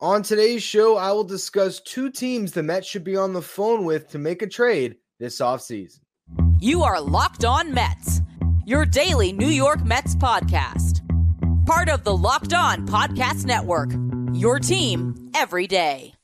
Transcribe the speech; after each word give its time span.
On 0.00 0.22
today's 0.22 0.62
show, 0.62 0.98
I 0.98 1.12
will 1.12 1.24
discuss 1.24 1.80
two 1.80 2.10
teams 2.10 2.52
the 2.52 2.62
Mets 2.62 2.86
should 2.86 3.02
be 3.02 3.16
on 3.16 3.32
the 3.32 3.40
phone 3.40 3.86
with 3.86 4.10
to 4.10 4.18
make 4.18 4.42
a 4.42 4.46
trade 4.46 4.96
this 5.18 5.40
offseason. 5.40 6.00
You 6.60 6.82
are 6.82 7.00
Locked 7.00 7.46
On 7.46 7.72
Mets, 7.72 8.20
your 8.66 8.84
daily 8.84 9.32
New 9.32 9.48
York 9.48 9.82
Mets 9.86 10.14
podcast. 10.14 11.00
Part 11.64 11.88
of 11.88 12.04
the 12.04 12.14
Locked 12.14 12.52
On 12.52 12.86
Podcast 12.86 13.46
Network, 13.46 13.88
your 14.34 14.58
team 14.58 15.30
every 15.34 15.66
day. 15.66 16.15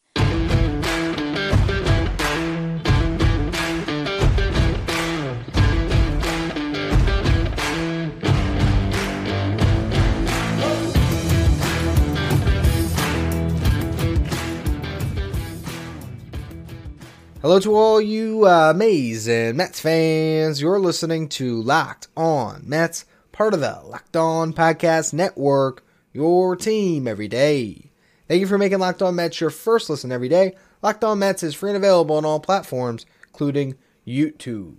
Hello 17.43 17.59
to 17.59 17.75
all 17.75 18.01
you 18.01 18.47
uh, 18.47 18.71
amazing 18.71 19.57
Mets 19.57 19.81
fans. 19.81 20.63
You're 20.63 20.79
listening 20.79 21.29
to 21.31 21.61
Locked 21.61 22.07
On 22.17 22.63
Mets, 22.65 23.05
part 23.33 23.53
of 23.53 23.59
the 23.59 23.81
Locked 23.85 24.17
On 24.17 24.53
Podcast 24.53 25.13
Network, 25.13 25.85
your 26.13 26.55
team 26.55 27.09
every 27.09 27.27
day. 27.27 27.91
Thank 28.29 28.39
you 28.39 28.47
for 28.47 28.59
making 28.59 28.79
Locked 28.79 29.03
On 29.03 29.17
Mets 29.17 29.41
your 29.41 29.51
first 29.51 29.91
listen 29.91 30.13
every 30.13 30.29
day. 30.29 30.55
Locked 30.83 31.03
On 31.03 31.19
Mets 31.19 31.43
is 31.43 31.57
free 31.57 31.71
and 31.71 31.77
available 31.77 32.15
on 32.15 32.25
all 32.25 32.39
platforms, 32.39 33.07
including 33.27 33.75
YouTube. 34.07 34.77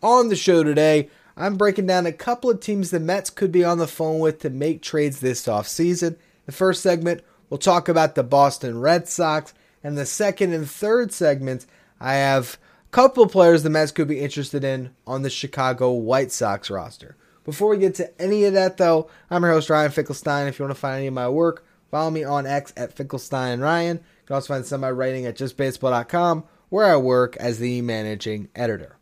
On 0.00 0.28
the 0.28 0.36
show 0.36 0.62
today, 0.62 1.10
I'm 1.36 1.56
breaking 1.56 1.88
down 1.88 2.06
a 2.06 2.12
couple 2.12 2.50
of 2.50 2.60
teams 2.60 2.92
the 2.92 3.00
Mets 3.00 3.30
could 3.30 3.50
be 3.50 3.64
on 3.64 3.78
the 3.78 3.88
phone 3.88 4.20
with 4.20 4.38
to 4.42 4.50
make 4.50 4.80
trades 4.80 5.18
this 5.18 5.44
offseason. 5.46 6.18
The 6.44 6.52
first 6.52 6.84
segment, 6.84 7.22
we'll 7.50 7.58
talk 7.58 7.88
about 7.88 8.14
the 8.14 8.22
Boston 8.22 8.78
Red 8.78 9.08
Sox, 9.08 9.54
and 9.82 9.98
the 9.98 10.06
second 10.06 10.52
and 10.52 10.70
third 10.70 11.12
segments, 11.12 11.66
I 12.00 12.14
have 12.14 12.58
a 12.86 12.90
couple 12.90 13.26
players 13.26 13.62
the 13.62 13.70
Mets 13.70 13.92
could 13.92 14.08
be 14.08 14.20
interested 14.20 14.64
in 14.64 14.94
on 15.06 15.22
the 15.22 15.30
Chicago 15.30 15.92
White 15.92 16.32
Sox 16.32 16.70
roster. 16.70 17.16
Before 17.44 17.68
we 17.68 17.78
get 17.78 17.94
to 17.96 18.20
any 18.20 18.44
of 18.44 18.54
that, 18.54 18.76
though, 18.76 19.08
I'm 19.30 19.42
your 19.42 19.52
host, 19.52 19.70
Ryan 19.70 19.90
Finkelstein. 19.90 20.48
If 20.48 20.58
you 20.58 20.64
want 20.64 20.74
to 20.74 20.80
find 20.80 20.98
any 20.98 21.06
of 21.06 21.14
my 21.14 21.28
work, 21.28 21.64
follow 21.90 22.10
me 22.10 22.24
on 22.24 22.46
X 22.46 22.72
at 22.76 22.92
Finkelstein 22.92 23.60
Ryan. 23.60 23.98
You 23.98 24.26
can 24.26 24.34
also 24.34 24.52
find 24.52 24.66
some 24.66 24.78
of 24.78 24.88
my 24.88 24.90
writing 24.90 25.26
at 25.26 25.36
justbaseball.com, 25.36 26.44
where 26.68 26.86
I 26.86 26.96
work 26.96 27.36
as 27.36 27.58
the 27.58 27.80
managing 27.82 28.48
editor. 28.56 28.98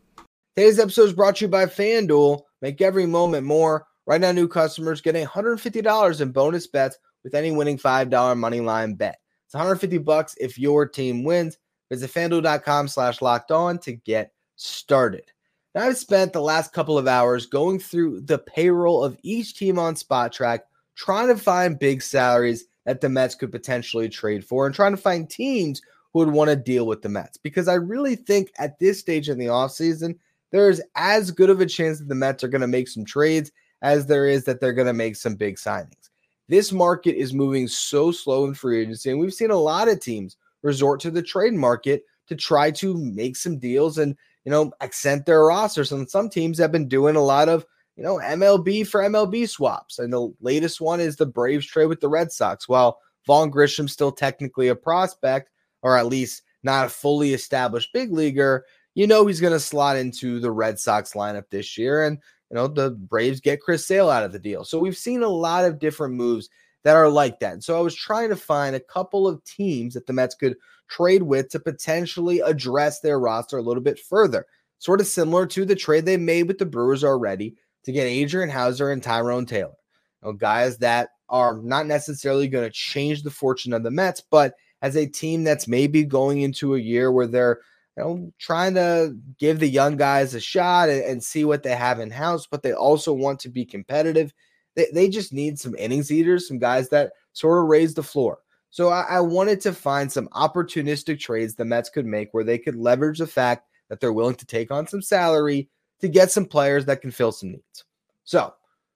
Today's 0.56 0.78
episode 0.78 1.04
is 1.04 1.12
brought 1.14 1.36
to 1.36 1.46
you 1.46 1.48
by 1.48 1.66
FanDuel. 1.66 2.42
Make 2.60 2.80
every 2.80 3.06
moment 3.06 3.46
more. 3.46 3.86
Right 4.06 4.20
now, 4.20 4.32
new 4.32 4.46
customers 4.46 5.00
get 5.00 5.14
$150 5.14 6.20
in 6.20 6.30
bonus 6.30 6.66
bets 6.66 6.98
with 7.24 7.34
any 7.34 7.50
winning 7.50 7.78
$5 7.78 8.36
money 8.36 8.60
line 8.60 8.94
bet. 8.94 9.16
It's 9.46 9.54
150 9.54 9.98
bucks 9.98 10.34
if 10.38 10.58
your 10.58 10.86
team 10.86 11.24
wins. 11.24 11.56
Visit 11.94 12.12
fanduel.com 12.12 12.88
slash 12.88 13.22
locked 13.22 13.52
on 13.52 13.78
to 13.78 13.92
get 13.92 14.32
started. 14.56 15.30
Now, 15.76 15.82
I've 15.82 15.96
spent 15.96 16.32
the 16.32 16.40
last 16.40 16.72
couple 16.72 16.98
of 16.98 17.06
hours 17.06 17.46
going 17.46 17.78
through 17.78 18.22
the 18.22 18.38
payroll 18.38 19.04
of 19.04 19.16
each 19.22 19.56
team 19.56 19.78
on 19.78 19.94
Spotrac, 19.94 20.60
trying 20.96 21.28
to 21.28 21.36
find 21.36 21.78
big 21.78 22.02
salaries 22.02 22.64
that 22.84 23.00
the 23.00 23.08
Mets 23.08 23.36
could 23.36 23.52
potentially 23.52 24.08
trade 24.08 24.44
for 24.44 24.66
and 24.66 24.74
trying 24.74 24.90
to 24.90 25.00
find 25.00 25.30
teams 25.30 25.82
who 26.12 26.18
would 26.18 26.30
want 26.30 26.50
to 26.50 26.56
deal 26.56 26.84
with 26.86 27.02
the 27.02 27.08
Mets. 27.08 27.36
Because 27.36 27.68
I 27.68 27.74
really 27.74 28.16
think 28.16 28.50
at 28.58 28.80
this 28.80 28.98
stage 28.98 29.28
in 29.28 29.38
the 29.38 29.46
offseason, 29.46 30.18
there 30.50 30.68
is 30.68 30.82
as 30.96 31.30
good 31.30 31.50
of 31.50 31.60
a 31.60 31.66
chance 31.66 32.00
that 32.00 32.08
the 32.08 32.14
Mets 32.16 32.42
are 32.42 32.48
going 32.48 32.60
to 32.60 32.66
make 32.66 32.88
some 32.88 33.04
trades 33.04 33.52
as 33.82 34.06
there 34.06 34.26
is 34.26 34.44
that 34.44 34.58
they're 34.58 34.72
going 34.72 34.88
to 34.88 34.92
make 34.92 35.14
some 35.14 35.36
big 35.36 35.58
signings. 35.58 36.10
This 36.48 36.72
market 36.72 37.16
is 37.16 37.32
moving 37.32 37.68
so 37.68 38.10
slow 38.10 38.46
in 38.46 38.54
free 38.54 38.82
agency, 38.82 39.10
and 39.10 39.20
we've 39.20 39.32
seen 39.32 39.52
a 39.52 39.56
lot 39.56 39.88
of 39.88 40.00
teams 40.00 40.36
resort 40.64 40.98
to 41.00 41.10
the 41.12 41.22
trade 41.22 41.54
market 41.54 42.02
to 42.26 42.34
try 42.34 42.70
to 42.72 42.96
make 42.96 43.36
some 43.36 43.58
deals 43.58 43.98
and 43.98 44.16
you 44.44 44.50
know 44.50 44.72
accent 44.80 45.26
their 45.26 45.44
rosters. 45.44 45.92
And 45.92 46.10
some 46.10 46.28
teams 46.28 46.58
have 46.58 46.72
been 46.72 46.88
doing 46.88 47.14
a 47.14 47.22
lot 47.22 47.48
of 47.48 47.64
you 47.96 48.02
know 48.02 48.16
MLB 48.16 48.86
for 48.86 49.02
MLB 49.02 49.48
swaps. 49.48 50.00
And 50.00 50.12
the 50.12 50.32
latest 50.40 50.80
one 50.80 50.98
is 50.98 51.16
the 51.16 51.26
Braves 51.26 51.66
trade 51.66 51.86
with 51.86 52.00
the 52.00 52.08
Red 52.08 52.32
Sox. 52.32 52.68
While 52.68 52.98
Vaughn 53.26 53.50
Grissom's 53.50 53.92
still 53.92 54.10
technically 54.10 54.68
a 54.68 54.74
prospect, 54.74 55.50
or 55.82 55.96
at 55.96 56.06
least 56.06 56.42
not 56.64 56.86
a 56.86 56.90
fully 56.90 57.34
established 57.34 57.92
big 57.92 58.12
leaguer, 58.12 58.64
you 58.94 59.06
know 59.06 59.26
he's 59.26 59.40
going 59.40 59.52
to 59.52 59.60
slot 59.60 59.96
into 59.96 60.40
the 60.40 60.50
Red 60.50 60.80
Sox 60.80 61.12
lineup 61.12 61.44
this 61.50 61.78
year. 61.78 62.04
And 62.04 62.18
you 62.50 62.56
know 62.56 62.66
the 62.66 62.90
Braves 62.90 63.40
get 63.40 63.60
Chris 63.60 63.86
Sale 63.86 64.10
out 64.10 64.24
of 64.24 64.32
the 64.32 64.38
deal. 64.38 64.64
So 64.64 64.78
we've 64.78 64.96
seen 64.96 65.22
a 65.22 65.28
lot 65.28 65.64
of 65.64 65.78
different 65.78 66.14
moves 66.14 66.48
that 66.84 66.96
are 66.96 67.08
like 67.08 67.40
that. 67.40 67.54
And 67.54 67.64
so 67.64 67.76
I 67.76 67.80
was 67.80 67.94
trying 67.94 68.28
to 68.28 68.36
find 68.36 68.76
a 68.76 68.80
couple 68.80 69.26
of 69.26 69.42
teams 69.44 69.94
that 69.94 70.06
the 70.06 70.12
Mets 70.12 70.34
could 70.34 70.56
trade 70.88 71.22
with 71.22 71.48
to 71.50 71.60
potentially 71.60 72.40
address 72.40 73.00
their 73.00 73.18
roster 73.18 73.58
a 73.58 73.62
little 73.62 73.82
bit 73.82 73.98
further. 73.98 74.46
Sort 74.78 75.00
of 75.00 75.06
similar 75.06 75.46
to 75.46 75.64
the 75.64 75.74
trade 75.74 76.04
they 76.04 76.18
made 76.18 76.46
with 76.46 76.58
the 76.58 76.66
Brewers 76.66 77.02
already 77.02 77.56
to 77.84 77.92
get 77.92 78.04
Adrian 78.04 78.50
Houser 78.50 78.90
and 78.90 79.02
Tyrone 79.02 79.46
Taylor. 79.46 79.74
You 80.22 80.28
know, 80.28 80.32
guys 80.34 80.78
that 80.78 81.10
are 81.30 81.56
not 81.56 81.86
necessarily 81.86 82.48
going 82.48 82.64
to 82.64 82.70
change 82.70 83.22
the 83.22 83.30
fortune 83.30 83.72
of 83.72 83.82
the 83.82 83.90
Mets, 83.90 84.22
but 84.30 84.54
as 84.82 84.96
a 84.96 85.06
team 85.06 85.42
that's 85.42 85.66
maybe 85.66 86.04
going 86.04 86.42
into 86.42 86.74
a 86.74 86.78
year 86.78 87.10
where 87.10 87.26
they're 87.26 87.60
you 87.96 88.02
know, 88.02 88.32
trying 88.38 88.74
to 88.74 89.16
give 89.38 89.58
the 89.58 89.68
young 89.68 89.96
guys 89.96 90.34
a 90.34 90.40
shot 90.40 90.90
and, 90.90 91.02
and 91.04 91.24
see 91.24 91.46
what 91.46 91.62
they 91.62 91.74
have 91.74 92.00
in 92.00 92.10
house, 92.10 92.46
but 92.46 92.62
they 92.62 92.74
also 92.74 93.12
want 93.12 93.40
to 93.40 93.48
be 93.48 93.64
competitive 93.64 94.34
they, 94.74 94.86
they 94.92 95.08
just 95.08 95.32
need 95.32 95.58
some 95.58 95.74
innings 95.76 96.10
eaters, 96.10 96.48
some 96.48 96.58
guys 96.58 96.88
that 96.90 97.12
sort 97.32 97.62
of 97.62 97.68
raise 97.68 97.94
the 97.94 98.02
floor. 98.02 98.38
So 98.70 98.88
I, 98.88 99.02
I 99.02 99.20
wanted 99.20 99.60
to 99.62 99.72
find 99.72 100.10
some 100.10 100.28
opportunistic 100.28 101.20
trades 101.20 101.54
the 101.54 101.64
Mets 101.64 101.90
could 101.90 102.06
make 102.06 102.34
where 102.34 102.44
they 102.44 102.58
could 102.58 102.74
leverage 102.74 103.18
the 103.18 103.26
fact 103.26 103.68
that 103.88 104.00
they're 104.00 104.12
willing 104.12 104.34
to 104.36 104.46
take 104.46 104.70
on 104.70 104.86
some 104.86 105.02
salary 105.02 105.68
to 106.00 106.08
get 106.08 106.32
some 106.32 106.44
players 106.44 106.84
that 106.86 107.00
can 107.00 107.10
fill 107.10 107.32
some 107.32 107.52
needs. 107.52 107.84
So 108.24 108.52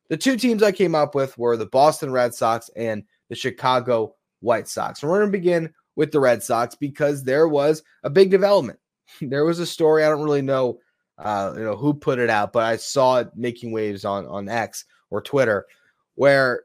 the 0.08 0.16
two 0.16 0.36
teams 0.36 0.62
I 0.62 0.72
came 0.72 0.94
up 0.94 1.14
with 1.14 1.36
were 1.38 1.56
the 1.56 1.66
Boston 1.66 2.10
Red 2.10 2.34
Sox 2.34 2.70
and 2.74 3.04
the 3.28 3.36
Chicago 3.36 4.14
White 4.40 4.68
Sox. 4.68 5.02
And 5.02 5.10
we're 5.10 5.20
going 5.20 5.30
to 5.30 5.38
begin 5.38 5.72
with 5.96 6.12
the 6.12 6.20
Red 6.20 6.42
Sox 6.42 6.74
because 6.74 7.22
there 7.22 7.48
was 7.48 7.82
a 8.02 8.10
big 8.10 8.30
development. 8.30 8.78
there 9.20 9.44
was 9.44 9.58
a 9.58 9.66
story 9.66 10.04
I 10.04 10.08
don't 10.08 10.22
really 10.22 10.42
know, 10.42 10.80
uh, 11.18 11.52
you 11.56 11.62
know, 11.62 11.76
who 11.76 11.94
put 11.94 12.18
it 12.18 12.30
out, 12.30 12.52
but 12.52 12.64
I 12.64 12.76
saw 12.76 13.18
it 13.18 13.30
making 13.36 13.72
waves 13.72 14.04
on 14.04 14.26
on 14.26 14.48
X 14.48 14.84
or 15.10 15.20
Twitter, 15.20 15.66
where 16.14 16.64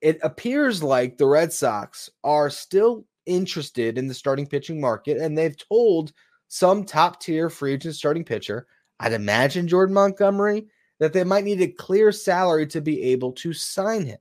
it 0.00 0.18
appears 0.22 0.82
like 0.82 1.16
the 1.16 1.26
Red 1.26 1.52
Sox 1.52 2.10
are 2.22 2.50
still 2.50 3.06
interested 3.26 3.96
in 3.96 4.06
the 4.06 4.14
starting 4.14 4.46
pitching 4.46 4.80
market, 4.80 5.18
and 5.18 5.36
they've 5.36 5.56
told 5.56 6.12
some 6.48 6.84
top 6.84 7.20
tier 7.20 7.48
free 7.48 7.72
agent 7.72 7.94
starting 7.94 8.24
pitcher, 8.24 8.66
I'd 9.00 9.12
imagine 9.12 9.66
Jordan 9.66 9.94
Montgomery, 9.94 10.66
that 11.00 11.12
they 11.12 11.24
might 11.24 11.44
need 11.44 11.60
a 11.60 11.68
clear 11.68 12.12
salary 12.12 12.66
to 12.68 12.80
be 12.80 13.02
able 13.02 13.32
to 13.32 13.52
sign 13.52 14.04
him. 14.04 14.18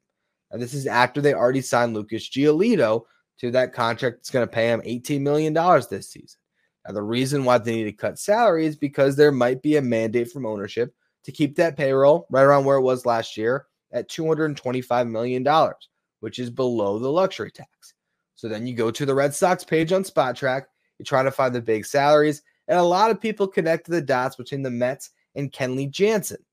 And 0.51 0.61
this 0.61 0.73
is 0.73 0.87
after 0.87 1.21
they 1.21 1.33
already 1.33 1.61
signed 1.61 1.93
Lucas 1.93 2.29
Giolito 2.29 3.03
to 3.39 3.51
that 3.51 3.73
contract 3.73 4.17
that's 4.17 4.29
going 4.29 4.47
to 4.47 4.51
pay 4.51 4.67
him 4.67 4.81
$18 4.81 5.21
million 5.21 5.53
this 5.89 6.09
season. 6.09 6.39
Now, 6.87 6.93
the 6.93 7.01
reason 7.01 7.43
why 7.43 7.57
they 7.57 7.75
need 7.75 7.83
to 7.85 7.91
cut 7.91 8.19
salary 8.19 8.65
is 8.65 8.75
because 8.75 9.15
there 9.15 9.31
might 9.31 9.61
be 9.61 9.77
a 9.77 9.81
mandate 9.81 10.31
from 10.31 10.45
ownership 10.45 10.93
to 11.23 11.31
keep 11.31 11.55
that 11.55 11.77
payroll 11.77 12.27
right 12.29 12.43
around 12.43 12.65
where 12.65 12.77
it 12.77 12.81
was 12.81 13.05
last 13.05 13.37
year 13.37 13.67
at 13.91 14.09
$225 14.09 15.09
million, 15.09 15.73
which 16.19 16.39
is 16.39 16.49
below 16.49 16.99
the 16.99 17.11
luxury 17.11 17.51
tax. 17.51 17.93
So 18.35 18.47
then 18.49 18.67
you 18.67 18.75
go 18.75 18.91
to 18.91 19.05
the 19.05 19.15
Red 19.15 19.33
Sox 19.33 19.63
page 19.63 19.91
on 19.91 20.03
Spotrac, 20.03 20.63
you 20.99 21.05
try 21.05 21.23
to 21.23 21.31
find 21.31 21.55
the 21.55 21.61
big 21.61 21.85
salaries, 21.85 22.41
and 22.67 22.79
a 22.79 22.83
lot 22.83 23.11
of 23.11 23.21
people 23.21 23.47
connect 23.47 23.87
the 23.87 24.01
dots 24.01 24.35
between 24.35 24.63
the 24.63 24.71
Mets 24.71 25.11
and 25.35 25.51
Kenley 25.51 25.89
Jansen, 25.89 26.43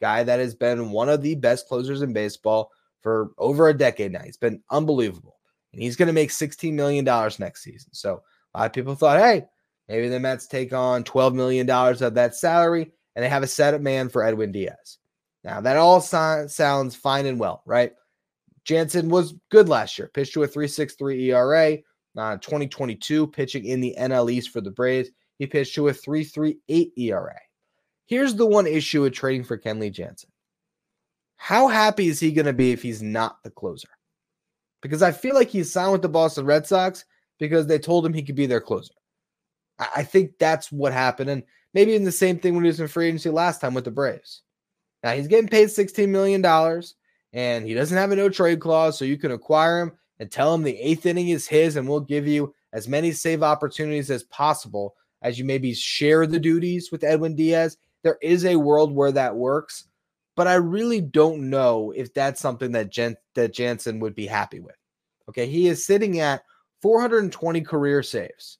guy 0.00 0.22
that 0.22 0.40
has 0.40 0.54
been 0.54 0.90
one 0.90 1.08
of 1.08 1.22
the 1.22 1.34
best 1.34 1.68
closers 1.68 2.02
in 2.02 2.12
baseball 2.12 2.70
for 3.02 3.32
over 3.38 3.68
a 3.68 3.76
decade 3.76 4.12
now. 4.12 4.22
He's 4.22 4.36
been 4.36 4.62
unbelievable. 4.70 5.36
And 5.72 5.82
he's 5.82 5.96
going 5.96 6.06
to 6.06 6.12
make 6.12 6.30
$16 6.30 6.72
million 6.72 7.04
next 7.38 7.62
season. 7.62 7.92
So 7.92 8.22
a 8.54 8.58
lot 8.58 8.66
of 8.66 8.72
people 8.72 8.94
thought, 8.94 9.20
hey, 9.20 9.44
maybe 9.88 10.08
the 10.08 10.18
Mets 10.18 10.46
take 10.46 10.72
on 10.72 11.04
$12 11.04 11.34
million 11.34 11.68
of 11.68 12.14
that 12.14 12.34
salary 12.34 12.92
and 13.16 13.24
they 13.24 13.28
have 13.28 13.42
a 13.42 13.48
setup 13.48 13.80
man 13.80 14.08
for 14.08 14.22
Edwin 14.22 14.52
Diaz. 14.52 14.98
Now, 15.42 15.60
that 15.62 15.76
all 15.76 16.00
so- 16.00 16.46
sounds 16.46 16.94
fine 16.94 17.26
and 17.26 17.40
well, 17.40 17.62
right? 17.64 17.94
Jansen 18.64 19.08
was 19.08 19.34
good 19.50 19.68
last 19.68 19.98
year, 19.98 20.10
pitched 20.12 20.34
to 20.34 20.42
a 20.42 20.48
3.63 20.48 21.20
ERA. 21.30 21.78
Uh, 22.16 22.36
2022, 22.38 23.26
pitching 23.26 23.64
in 23.66 23.80
the 23.80 23.94
NL 23.98 24.30
East 24.30 24.50
for 24.50 24.62
the 24.62 24.70
Braves, 24.70 25.10
he 25.38 25.46
pitched 25.46 25.74
to 25.74 25.88
a 25.88 25.92
3.38 25.92 26.92
ERA. 26.96 27.38
Here's 28.06 28.34
the 28.34 28.46
one 28.46 28.66
issue 28.66 29.02
with 29.02 29.12
trading 29.12 29.44
for 29.44 29.58
Kenley 29.58 29.92
Jansen. 29.92 30.30
How 31.36 31.68
happy 31.68 32.08
is 32.08 32.18
he 32.18 32.32
going 32.32 32.46
to 32.46 32.54
be 32.54 32.72
if 32.72 32.82
he's 32.82 33.02
not 33.02 33.42
the 33.42 33.50
closer? 33.50 33.88
Because 34.80 35.02
I 35.02 35.12
feel 35.12 35.34
like 35.34 35.48
he's 35.48 35.70
signed 35.70 35.92
with 35.92 36.02
the 36.02 36.08
Boston 36.08 36.46
Red 36.46 36.66
Sox 36.66 37.04
because 37.38 37.66
they 37.66 37.78
told 37.78 38.06
him 38.06 38.14
he 38.14 38.22
could 38.22 38.34
be 38.34 38.46
their 38.46 38.60
closer. 38.60 38.94
I, 39.78 39.88
I 39.96 40.02
think 40.02 40.38
that's 40.38 40.72
what 40.72 40.92
happened. 40.92 41.30
And 41.30 41.42
Maybe 41.76 41.94
in 41.94 42.04
the 42.04 42.10
same 42.10 42.38
thing 42.38 42.54
when 42.54 42.64
he 42.64 42.68
was 42.68 42.80
in 42.80 42.88
free 42.88 43.08
agency 43.08 43.28
last 43.28 43.60
time 43.60 43.74
with 43.74 43.84
the 43.84 43.90
Braves. 43.90 44.40
Now 45.02 45.12
he's 45.12 45.28
getting 45.28 45.46
paid 45.46 45.68
$16 45.68 46.08
million 46.08 46.42
and 47.34 47.66
he 47.66 47.74
doesn't 47.74 47.98
have 47.98 48.10
a 48.12 48.16
no 48.16 48.30
trade 48.30 48.60
clause, 48.60 48.98
so 48.98 49.04
you 49.04 49.18
can 49.18 49.30
acquire 49.30 49.82
him 49.82 49.92
and 50.18 50.30
tell 50.30 50.54
him 50.54 50.62
the 50.62 50.78
eighth 50.78 51.04
inning 51.04 51.28
is 51.28 51.46
his 51.46 51.76
and 51.76 51.86
we'll 51.86 52.00
give 52.00 52.26
you 52.26 52.54
as 52.72 52.88
many 52.88 53.12
save 53.12 53.42
opportunities 53.42 54.10
as 54.10 54.22
possible 54.22 54.94
as 55.20 55.38
you 55.38 55.44
maybe 55.44 55.74
share 55.74 56.26
the 56.26 56.40
duties 56.40 56.90
with 56.90 57.04
Edwin 57.04 57.36
Diaz. 57.36 57.76
There 58.02 58.16
is 58.22 58.46
a 58.46 58.56
world 58.56 58.90
where 58.90 59.12
that 59.12 59.36
works, 59.36 59.84
but 60.34 60.46
I 60.46 60.54
really 60.54 61.02
don't 61.02 61.50
know 61.50 61.92
if 61.94 62.14
that's 62.14 62.40
something 62.40 62.72
that 62.72 62.90
Jen, 62.90 63.18
that 63.34 63.52
Jansen 63.52 64.00
would 64.00 64.14
be 64.14 64.26
happy 64.26 64.60
with. 64.60 64.76
Okay, 65.28 65.44
he 65.44 65.68
is 65.68 65.84
sitting 65.84 66.20
at 66.20 66.42
420 66.80 67.60
career 67.60 68.02
saves, 68.02 68.56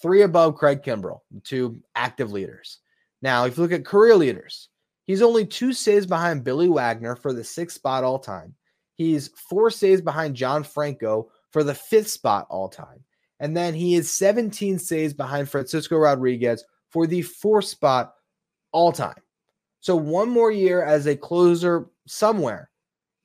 three 0.00 0.22
above 0.22 0.56
Craig 0.56 0.82
Kimbrel, 0.82 1.20
two 1.44 1.80
active 1.94 2.32
leaders. 2.32 2.78
Now, 3.22 3.44
if 3.44 3.56
you 3.56 3.62
look 3.62 3.72
at 3.72 3.84
career 3.84 4.16
leaders, 4.16 4.68
he's 5.06 5.22
only 5.22 5.46
two 5.46 5.72
saves 5.72 6.06
behind 6.06 6.44
Billy 6.44 6.68
Wagner 6.68 7.16
for 7.16 7.32
the 7.32 7.44
sixth 7.44 7.76
spot 7.76 8.04
all 8.04 8.18
time. 8.18 8.54
He's 8.94 9.28
four 9.28 9.70
saves 9.70 10.00
behind 10.00 10.36
John 10.36 10.62
Franco 10.62 11.30
for 11.50 11.62
the 11.62 11.74
fifth 11.74 12.08
spot 12.08 12.46
all 12.50 12.68
time. 12.68 13.04
And 13.40 13.56
then 13.56 13.74
he 13.74 13.94
is 13.94 14.12
17 14.12 14.78
saves 14.78 15.12
behind 15.12 15.48
Francisco 15.48 15.98
Rodriguez 15.98 16.64
for 16.90 17.06
the 17.06 17.22
fourth 17.22 17.66
spot 17.66 18.14
all 18.72 18.92
time. 18.92 19.20
So 19.80 19.94
one 19.94 20.30
more 20.30 20.50
year 20.50 20.82
as 20.82 21.06
a 21.06 21.16
closer 21.16 21.86
somewhere, 22.06 22.70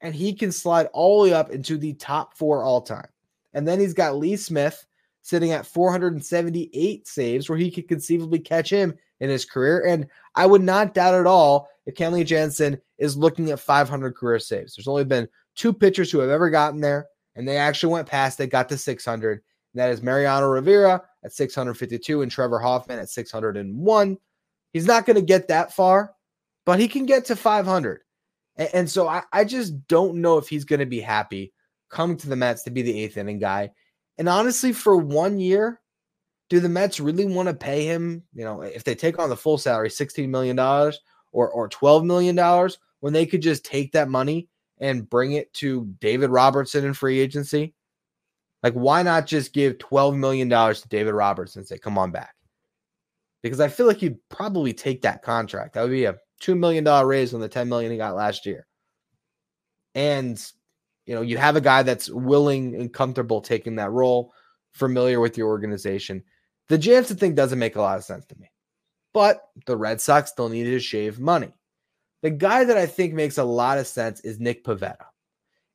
and 0.01 0.13
he 0.13 0.33
can 0.33 0.51
slide 0.51 0.87
all 0.93 1.23
the 1.23 1.29
way 1.29 1.33
up 1.33 1.51
into 1.51 1.77
the 1.77 1.93
top 1.93 2.37
four 2.37 2.63
all 2.63 2.81
time. 2.81 3.07
And 3.53 3.67
then 3.67 3.79
he's 3.79 3.93
got 3.93 4.17
Lee 4.17 4.35
Smith 4.35 4.85
sitting 5.21 5.51
at 5.51 5.65
478 5.65 7.07
saves, 7.07 7.49
where 7.49 7.57
he 7.57 7.71
could 7.71 7.87
conceivably 7.87 8.39
catch 8.39 8.69
him 8.69 8.93
in 9.19 9.29
his 9.29 9.45
career. 9.45 9.85
And 9.85 10.07
I 10.35 10.45
would 10.45 10.63
not 10.63 10.93
doubt 10.93 11.13
at 11.13 11.27
all 11.27 11.69
if 11.85 11.95
Kenley 11.95 12.25
Jansen 12.25 12.79
is 12.97 13.17
looking 13.17 13.51
at 13.51 13.59
500 13.59 14.15
career 14.15 14.39
saves. 14.39 14.75
There's 14.75 14.87
only 14.87 15.05
been 15.05 15.27
two 15.55 15.73
pitchers 15.73 16.11
who 16.11 16.19
have 16.19 16.29
ever 16.29 16.49
gotten 16.49 16.81
there, 16.81 17.07
and 17.35 17.47
they 17.47 17.57
actually 17.57 17.93
went 17.93 18.07
past 18.07 18.37
They 18.37 18.47
got 18.47 18.69
to 18.69 18.77
600. 18.77 19.31
And 19.73 19.79
that 19.79 19.91
is 19.91 20.01
Mariano 20.01 20.47
Rivera 20.47 21.01
at 21.23 21.33
652 21.33 22.21
and 22.21 22.31
Trevor 22.31 22.59
Hoffman 22.59 22.99
at 22.99 23.09
601. 23.09 24.17
He's 24.73 24.85
not 24.85 25.05
going 25.05 25.15
to 25.15 25.21
get 25.21 25.47
that 25.47 25.73
far, 25.73 26.13
but 26.65 26.79
he 26.79 26.87
can 26.87 27.05
get 27.05 27.25
to 27.25 27.35
500. 27.35 28.01
And, 28.57 28.89
so 28.89 29.07
I, 29.07 29.23
I 29.31 29.45
just 29.45 29.87
don't 29.87 30.15
know 30.15 30.37
if 30.37 30.47
he's 30.47 30.65
going 30.65 30.81
to 30.81 30.85
be 30.85 30.99
happy 30.99 31.53
coming 31.89 32.17
to 32.17 32.29
the 32.29 32.35
Mets 32.35 32.63
to 32.63 32.69
be 32.69 32.81
the 32.81 33.03
eighth 33.03 33.17
inning 33.17 33.39
guy. 33.39 33.71
And 34.21 34.29
honestly, 34.29 34.71
for 34.71 34.95
one 34.97 35.39
year, 35.39 35.81
do 36.51 36.59
the 36.59 36.69
Mets 36.69 36.99
really 36.99 37.25
want 37.25 37.47
to 37.47 37.55
pay 37.55 37.85
him? 37.85 38.21
You 38.35 38.45
know, 38.45 38.61
if 38.61 38.83
they 38.83 38.93
take 38.93 39.17
on 39.17 39.29
the 39.29 39.35
full 39.35 39.57
salary, 39.57 39.89
$16 39.89 40.29
million 40.29 40.59
or, 40.59 41.49
or 41.49 41.67
$12 41.67 42.05
million, 42.05 42.69
when 42.99 43.13
they 43.13 43.25
could 43.25 43.41
just 43.41 43.65
take 43.65 43.93
that 43.93 44.09
money 44.09 44.47
and 44.77 45.09
bring 45.09 45.31
it 45.31 45.51
to 45.55 45.91
David 45.99 46.29
Robertson 46.29 46.85
in 46.85 46.93
free 46.93 47.19
agency? 47.19 47.73
Like, 48.61 48.73
why 48.73 49.01
not 49.01 49.25
just 49.25 49.55
give 49.55 49.79
$12 49.79 50.15
million 50.15 50.47
to 50.51 50.87
David 50.87 51.15
Robertson 51.15 51.61
and 51.61 51.67
say, 51.67 51.79
come 51.79 51.97
on 51.97 52.11
back? 52.11 52.35
Because 53.41 53.59
I 53.59 53.69
feel 53.69 53.87
like 53.87 53.97
he'd 53.97 54.19
probably 54.29 54.71
take 54.71 55.01
that 55.01 55.23
contract. 55.23 55.73
That 55.73 55.81
would 55.81 55.89
be 55.89 56.05
a 56.05 56.17
$2 56.43 56.55
million 56.55 56.85
raise 57.07 57.33
on 57.33 57.39
the 57.39 57.49
10 57.49 57.67
million 57.67 57.91
he 57.91 57.97
got 57.97 58.13
last 58.13 58.45
year. 58.45 58.67
And, 59.95 60.39
you 61.05 61.15
know, 61.15 61.21
you 61.21 61.37
have 61.37 61.55
a 61.55 61.61
guy 61.61 61.83
that's 61.83 62.09
willing 62.09 62.75
and 62.75 62.93
comfortable 62.93 63.41
taking 63.41 63.75
that 63.75 63.91
role, 63.91 64.33
familiar 64.71 65.19
with 65.19 65.37
your 65.37 65.47
organization. 65.47 66.23
The 66.69 66.77
Jansen 66.77 67.17
thing 67.17 67.35
doesn't 67.35 67.59
make 67.59 67.75
a 67.75 67.81
lot 67.81 67.97
of 67.97 68.03
sense 68.03 68.25
to 68.27 68.39
me. 68.39 68.51
But 69.13 69.41
the 69.65 69.75
Red 69.75 69.99
Sox 69.99 70.29
still 70.29 70.49
needed 70.49 70.71
to 70.71 70.79
shave 70.79 71.19
money. 71.19 71.53
The 72.21 72.29
guy 72.29 72.63
that 72.63 72.77
I 72.77 72.85
think 72.85 73.13
makes 73.13 73.37
a 73.37 73.43
lot 73.43 73.77
of 73.77 73.87
sense 73.87 74.21
is 74.21 74.39
Nick 74.39 74.63
Pivetta. 74.63 75.05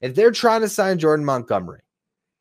If 0.01 0.15
they're 0.15 0.31
trying 0.31 0.61
to 0.61 0.69
sign 0.69 0.99
Jordan 0.99 1.25
Montgomery 1.25 1.83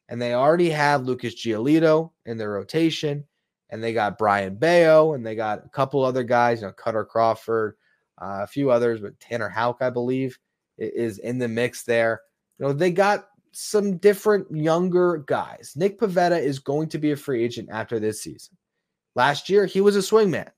and 0.08 0.22
they 0.22 0.34
already 0.34 0.70
have 0.70 1.04
Lucas 1.04 1.36
Giolito 1.36 2.12
in 2.26 2.38
their 2.38 2.52
rotation 2.52 3.26
and 3.70 3.84
they 3.84 3.94
got 3.94 4.18
Brayan 4.18 4.56
Bello 4.56 5.16
and 5.16 5.26
they 5.26 5.36
got 5.36 5.66
a 5.66 5.70
couple 5.70 6.04
other 6.04 6.24
guys, 6.24 6.62
you 6.62 6.68
know, 6.68 6.74
Kutter 6.74 7.08
Crawford, 7.08 7.76
uh, 8.22 8.42
a 8.44 8.48
few 8.48 8.70
others, 8.70 9.02
but 9.02 9.20
Tanner 9.20 9.50
Houck, 9.50 9.82
I 9.82 9.90
believe, 9.90 10.38
is 10.78 11.18
in 11.18 11.40
the 11.40 11.48
mix 11.48 11.84
there. 11.84 12.22
You 12.60 12.68
know, 12.68 12.74
they 12.74 12.92
got 12.92 13.28
some 13.52 13.98
different 13.98 14.48
younger 14.52 15.24
guys. 15.26 15.74
Nick 15.76 16.00
Pivetta 16.00 16.42
is 16.42 16.60
going 16.60 16.90
to 16.90 16.98
be 16.98 17.12
a 17.12 17.16
free 17.16 17.44
agent 17.44 17.70
after 17.72 18.00
this 18.00 18.22
season. 18.22 18.58
Last 19.16 19.50
year, 19.50 19.66
he 19.66 19.82
was 19.82 19.96
a 19.96 20.00
swingman, 20.00 20.50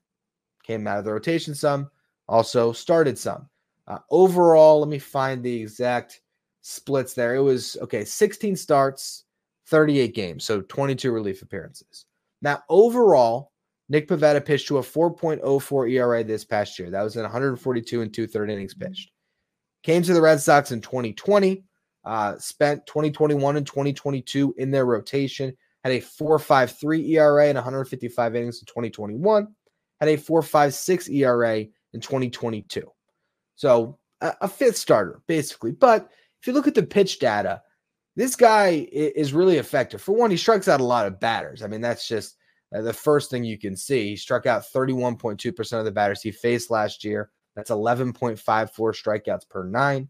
came 0.64 0.86
out 0.86 0.98
of 0.98 1.04
the 1.04 1.12
rotation 1.12 1.54
some, 1.54 1.90
also 2.28 2.72
started 2.72 3.18
some. 3.18 3.48
Uh, 3.86 3.98
overall, 4.10 4.80
let 4.80 4.88
me 4.88 4.98
find 4.98 5.42
the 5.42 5.60
exact 5.60 6.20
splits 6.60 7.14
there. 7.14 7.36
It 7.36 7.40
was 7.40 7.76
okay, 7.82 8.04
16 8.04 8.56
starts, 8.56 9.24
38 9.66 10.14
games, 10.14 10.44
so 10.44 10.60
22 10.62 11.12
relief 11.12 11.42
appearances. 11.42 12.06
Now, 12.42 12.62
overall, 12.68 13.52
Nick 13.88 14.08
Pivetta 14.08 14.44
pitched 14.44 14.68
to 14.68 14.78
a 14.78 14.82
4.04 14.82 15.90
ERA 15.90 16.24
this 16.24 16.44
past 16.44 16.78
year. 16.78 16.90
That 16.90 17.02
was 17.02 17.16
in 17.16 17.22
142 17.22 18.02
and 18.02 18.12
two 18.12 18.26
third 18.26 18.50
innings 18.50 18.74
pitched. 18.74 19.10
Came 19.82 20.02
to 20.02 20.12
the 20.12 20.20
Red 20.20 20.40
Sox 20.40 20.72
in 20.72 20.80
2020, 20.80 21.64
uh, 22.04 22.36
spent 22.38 22.86
2021 22.86 23.56
and 23.56 23.66
2022 23.66 24.54
in 24.58 24.70
their 24.70 24.86
rotation, 24.86 25.56
had 25.84 25.92
a 25.92 26.00
4.53 26.00 27.08
ERA 27.10 27.46
and 27.46 27.56
155 27.56 28.34
innings 28.34 28.60
in 28.60 28.66
2021, 28.66 29.48
had 30.00 30.08
a 30.08 30.16
4.56 30.16 31.12
ERA 31.14 31.58
in 31.92 32.00
2022. 32.00 32.90
So 33.56 33.98
a, 34.20 34.34
a 34.42 34.48
fifth 34.48 34.76
starter, 34.76 35.22
basically. 35.26 35.72
But 35.72 36.08
if 36.40 36.46
you 36.46 36.52
look 36.52 36.66
at 36.66 36.74
the 36.74 36.82
pitch 36.82 37.18
data, 37.18 37.62
this 38.16 38.34
guy 38.34 38.88
is 38.90 39.32
really 39.32 39.58
effective. 39.58 40.02
For 40.02 40.12
one, 40.12 40.30
he 40.30 40.36
strikes 40.36 40.68
out 40.68 40.80
a 40.80 40.84
lot 40.84 41.06
of 41.06 41.20
batters. 41.20 41.62
I 41.62 41.68
mean, 41.68 41.80
that's 41.80 42.08
just 42.08 42.36
uh, 42.74 42.82
the 42.82 42.92
first 42.92 43.30
thing 43.30 43.44
you 43.44 43.58
can 43.58 43.76
see. 43.76 44.08
He 44.08 44.16
struck 44.16 44.46
out 44.46 44.64
31.2% 44.74 45.78
of 45.78 45.84
the 45.84 45.90
batters 45.92 46.22
he 46.22 46.32
faced 46.32 46.70
last 46.70 47.04
year. 47.04 47.30
That's 47.54 47.70
11.54 47.70 48.38
strikeouts 48.40 49.48
per 49.48 49.64
nine. 49.64 50.08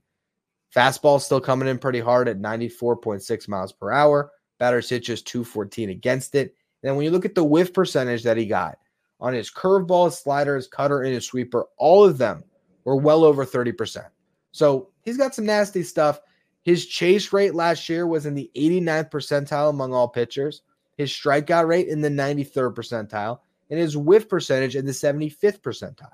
Fastball 0.74 1.20
still 1.20 1.40
coming 1.40 1.68
in 1.68 1.78
pretty 1.78 2.00
hard 2.00 2.28
at 2.28 2.40
94.6 2.40 3.48
miles 3.48 3.72
per 3.72 3.90
hour. 3.90 4.32
Batters 4.58 4.88
hit 4.88 5.04
just 5.04 5.26
214 5.26 5.90
against 5.90 6.34
it. 6.34 6.54
And 6.82 6.90
then 6.90 6.96
when 6.96 7.04
you 7.04 7.10
look 7.10 7.24
at 7.24 7.34
the 7.34 7.44
whiff 7.44 7.72
percentage 7.72 8.22
that 8.24 8.36
he 8.36 8.46
got 8.46 8.78
on 9.20 9.32
his 9.32 9.50
curveball, 9.50 10.06
his 10.06 10.18
slider, 10.18 10.56
his 10.56 10.68
cutter, 10.68 11.02
and 11.02 11.14
his 11.14 11.26
sweeper, 11.26 11.66
all 11.76 12.04
of 12.04 12.18
them 12.18 12.44
were 12.84 12.96
well 12.96 13.24
over 13.24 13.44
30%. 13.44 14.04
So 14.52 14.90
he's 15.04 15.16
got 15.16 15.34
some 15.34 15.46
nasty 15.46 15.82
stuff. 15.82 16.20
His 16.62 16.86
chase 16.86 17.32
rate 17.32 17.54
last 17.54 17.88
year 17.88 18.06
was 18.06 18.26
in 18.26 18.34
the 18.34 18.50
89th 18.54 19.10
percentile 19.10 19.70
among 19.70 19.94
all 19.94 20.08
pitchers, 20.08 20.62
his 20.96 21.10
strikeout 21.10 21.66
rate 21.66 21.88
in 21.88 22.00
the 22.00 22.08
93rd 22.08 22.74
percentile, 22.74 23.40
and 23.70 23.78
his 23.78 23.96
whiff 23.96 24.28
percentage 24.28 24.76
in 24.76 24.84
the 24.84 24.92
75th 24.92 25.60
percentile. 25.60 26.12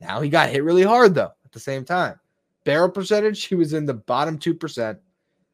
Now 0.00 0.20
he 0.20 0.28
got 0.28 0.50
hit 0.50 0.64
really 0.64 0.82
hard, 0.82 1.14
though, 1.14 1.32
at 1.44 1.52
the 1.52 1.60
same 1.60 1.84
time. 1.84 2.18
Barrel 2.66 2.90
percentage, 2.90 3.44
he 3.44 3.54
was 3.54 3.72
in 3.72 3.86
the 3.86 3.94
bottom 3.94 4.38
2%. 4.38 4.98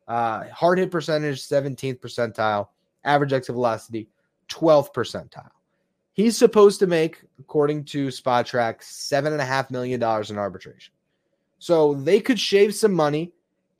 Uh, 0.08 0.44
hard 0.48 0.78
hit 0.78 0.90
percentage, 0.90 1.40
17th 1.42 2.00
percentile. 2.00 2.68
Average 3.04 3.32
exit 3.32 3.54
velocity, 3.54 4.08
12th 4.48 4.92
percentile. 4.92 5.50
He's 6.14 6.36
supposed 6.36 6.80
to 6.80 6.88
make, 6.88 7.22
according 7.38 7.84
to 7.84 8.08
Spotrac, 8.08 8.80
$7.5 8.80 9.70
million 9.70 10.02
in 10.02 10.38
arbitration. 10.38 10.92
So 11.58 11.94
they 11.94 12.18
could 12.18 12.40
shave 12.40 12.74
some 12.74 12.92
money 12.92 13.32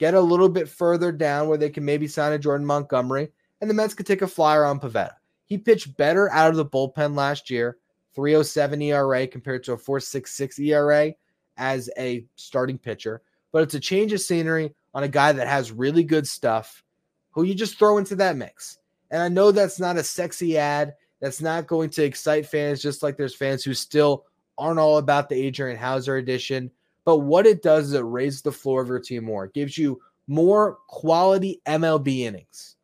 get 0.03 0.15
a 0.15 0.21
little 0.21 0.49
bit 0.49 0.69
further 0.69 1.13
down 1.13 1.47
where 1.47 1.57
they 1.57 1.71
can 1.71 1.85
maybe 1.85 2.09
sign 2.09 2.33
a 2.33 2.39
Jordan 2.39 2.67
Montgomery, 2.67 3.31
and 3.61 3.71
the 3.71 3.75
Mets 3.75 3.95
could 3.95 4.05
take 4.05 4.23
a 4.23 4.27
flyer 4.27 4.65
on 4.65 4.81
Pivetta. 4.81 5.15
He 5.47 5.57
pitched 5.57 5.97
better 5.97 6.29
out 6.33 6.51
of 6.51 6.57
the 6.57 6.67
bullpen 6.67 7.15
last 7.15 7.51
year, 7.51 7.77
307 8.17 8.83
ERA 8.83 9.29
compared 9.29 9.63
to 9.63 9.75
a 9.75 9.79
466 9.79 10.59
ERA 10.59 11.13
as 11.57 11.91
a 11.99 12.25
starting 12.37 12.79
pitcher. 12.79 13.23
But 13.53 13.63
it's 13.63 13.75
a 13.75 13.81
change 13.81 14.13
of 14.13 14.21
scenery 14.21 14.75
on 14.95 15.03
a 15.03 15.09
guy 15.09 15.33
that 15.33 15.47
has 15.47 15.73
really 15.73 16.05
good 16.05 16.27
stuff 16.27 16.83
who 17.31 17.45
you 17.45 17.55
just 17.55 17.79
throw 17.79 17.99
into 17.99 18.15
that 18.17 18.37
mix. 18.37 18.79
And 19.11 19.23
I 19.23 19.29
know 19.29 19.51
that's 19.51 19.81
not 19.81 19.97
a 19.97 20.03
sexy 20.03 20.57
ad. 20.57 20.95
That's 21.21 21.41
not 21.41 21.67
going 21.67 21.91
to 21.91 22.05
excite 22.05 22.47
fans, 22.47 22.83
just 22.83 23.03
like 23.03 23.17
there's 23.17 23.35
fans 23.35 23.63
who 23.63 23.75
still 23.75 24.27
aren't 24.59 24.79
all 24.79 24.99
about 24.99 25.29
the 25.29 25.37
Adrian 25.37 25.77
Houser 25.77 26.17
edition. 26.17 26.71
But 27.05 27.19
what 27.19 27.47
it 27.47 27.63
does 27.63 27.89
is 27.89 27.95
it 27.95 28.01
raises 28.01 28.43
the 28.43 28.53
floor 28.53 28.83
of 28.83 28.89
your 28.89 29.01
team 29.01 29.25
more. 29.25 29.45
It 29.45 29.55
gives 29.55 29.77
you 29.77 30.01
more 30.27 30.79
quality 30.89 31.61
MLB 31.67 32.21
innings. 32.21 32.77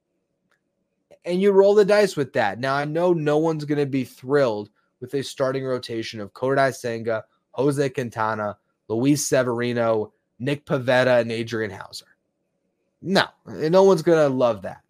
And 1.25 1.41
you 1.41 1.53
roll 1.53 1.75
the 1.75 1.85
dice 1.85 2.17
with 2.17 2.33
that. 2.35 2.59
Now, 2.59 2.75
I 2.75 2.85
know 2.85 3.13
no 3.13 3.39
one's 3.39 3.65
going 3.65 3.79
to 3.79 3.87
be 3.87 4.05
thrilled 4.05 4.71
with 5.01 5.15
a 5.15 5.23
starting 5.23 5.65
rotation 5.65 6.21
of 6.21 6.33
Kodai 6.33 6.75
Senga, 6.75 7.25
Jose 7.59 7.89
Quintana, 7.91 8.57
Luis 8.87 9.27
Severino, 9.27 10.13
Nick 10.39 10.65
Pivetta, 10.65 11.21
and 11.21 11.33
Adrian 11.33 11.71
Houser. 11.71 12.07
No, 13.03 13.25
no 13.47 13.83
one's 13.83 14.03
going 14.03 14.19
to 14.19 14.35
love 14.35 14.63
that. 14.63 14.81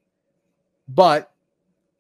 But 0.87 1.33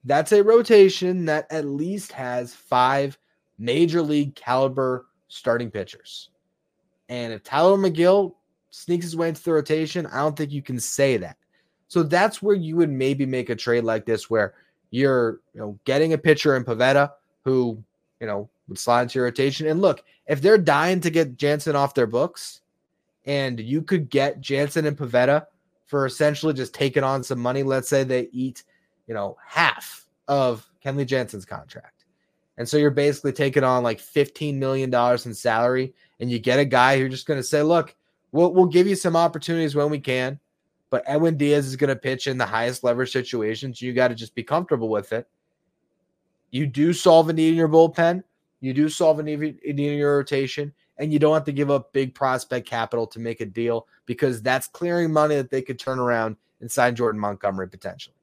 that's 0.04 0.32
a 0.32 0.42
rotation 0.42 1.24
that 1.24 1.50
at 1.50 1.64
least 1.64 2.12
has 2.12 2.54
five 2.54 3.18
major 3.58 4.02
league 4.02 4.34
caliber 4.34 5.06
starting 5.28 5.70
pitchers. 5.70 6.30
And 7.08 7.32
if 7.32 7.42
Tylor 7.42 7.76
Megill 7.76 8.34
sneaks 8.70 9.06
his 9.06 9.16
way 9.16 9.28
into 9.28 9.42
the 9.42 9.52
rotation, 9.52 10.06
I 10.06 10.18
don't 10.18 10.36
think 10.36 10.52
you 10.52 10.62
can 10.62 10.78
say 10.78 11.16
that. 11.16 11.36
So 11.88 12.02
that's 12.02 12.42
where 12.42 12.54
you 12.54 12.76
would 12.76 12.90
maybe 12.90 13.24
make 13.24 13.48
a 13.48 13.56
trade 13.56 13.84
like 13.84 14.04
this 14.04 14.28
where 14.28 14.54
you're, 14.90 15.40
you 15.54 15.60
know, 15.60 15.78
getting 15.84 16.12
a 16.12 16.18
pitcher 16.18 16.56
in 16.56 16.64
Pivetta 16.64 17.12
who, 17.44 17.82
you 18.20 18.26
know, 18.26 18.48
would 18.68 18.78
slide 18.78 19.02
into 19.02 19.18
your 19.18 19.24
rotation. 19.24 19.66
And 19.66 19.80
look, 19.80 20.04
if 20.26 20.40
they're 20.40 20.58
dying 20.58 21.00
to 21.00 21.10
get 21.10 21.36
Jansen 21.36 21.76
off 21.76 21.94
their 21.94 22.06
books 22.06 22.60
and 23.24 23.58
you 23.58 23.82
could 23.82 24.10
get 24.10 24.40
Jansen 24.40 24.86
and 24.86 24.96
Pivetta 24.96 25.46
for 25.86 26.06
essentially 26.06 26.52
just 26.52 26.74
taking 26.74 27.02
on 27.02 27.22
some 27.22 27.38
money, 27.38 27.62
let's 27.62 27.88
say 27.88 28.04
they 28.04 28.28
eat, 28.32 28.64
you 29.06 29.14
know, 29.14 29.36
half 29.44 30.06
of 30.28 30.68
Kenley 30.84 31.06
Jansen's 31.06 31.46
contract. 31.46 32.04
And 32.58 32.68
so 32.68 32.76
you're 32.76 32.90
basically 32.90 33.32
taking 33.32 33.64
on 33.64 33.82
like 33.82 34.00
$15 34.00 34.56
million 34.56 34.92
in 34.92 35.34
salary, 35.34 35.94
and 36.20 36.30
you 36.30 36.38
get 36.40 36.58
a 36.58 36.64
guy 36.64 36.98
who's 36.98 37.12
just 37.12 37.26
going 37.26 37.38
to 37.38 37.44
say, 37.44 37.62
look, 37.62 37.94
we'll, 38.32 38.52
we'll 38.52 38.66
give 38.66 38.86
you 38.86 38.96
some 38.96 39.14
opportunities 39.16 39.76
when 39.76 39.90
we 39.90 40.00
can, 40.00 40.40
but 40.90 41.04
Edwin 41.06 41.36
Diaz 41.36 41.66
is 41.66 41.76
going 41.76 41.88
to 41.88 41.96
pitch 41.96 42.26
in 42.26 42.36
the 42.36 42.46
highest 42.46 42.82
leverage 42.82 43.12
situations. 43.12 43.80
You 43.80 43.92
got 43.92 44.08
to 44.08 44.14
just 44.14 44.34
be 44.34 44.42
comfortable 44.42 44.88
with 44.88 45.12
it. 45.12 45.28
You 46.50 46.66
do 46.66 46.92
solve 46.92 47.28
a 47.28 47.32
need 47.32 47.50
in 47.50 47.54
your 47.54 47.68
bullpen, 47.68 48.24
you 48.60 48.72
do 48.74 48.88
solve 48.88 49.18
an 49.18 49.26
need 49.26 49.58
in 49.62 49.78
your 49.78 50.16
rotation, 50.16 50.72
and 50.98 51.12
you 51.12 51.18
don't 51.18 51.34
have 51.34 51.44
to 51.44 51.52
give 51.52 51.70
up 51.70 51.92
big 51.92 52.14
prospect 52.14 52.66
capital 52.66 53.06
to 53.06 53.20
make 53.20 53.40
a 53.40 53.46
deal 53.46 53.86
because 54.06 54.42
that's 54.42 54.66
clearing 54.66 55.12
money 55.12 55.36
that 55.36 55.50
they 55.50 55.62
could 55.62 55.78
turn 55.78 55.98
around 55.98 56.36
and 56.60 56.70
sign 56.70 56.96
Jordan 56.96 57.20
Montgomery 57.20 57.68
potentially. 57.68 58.14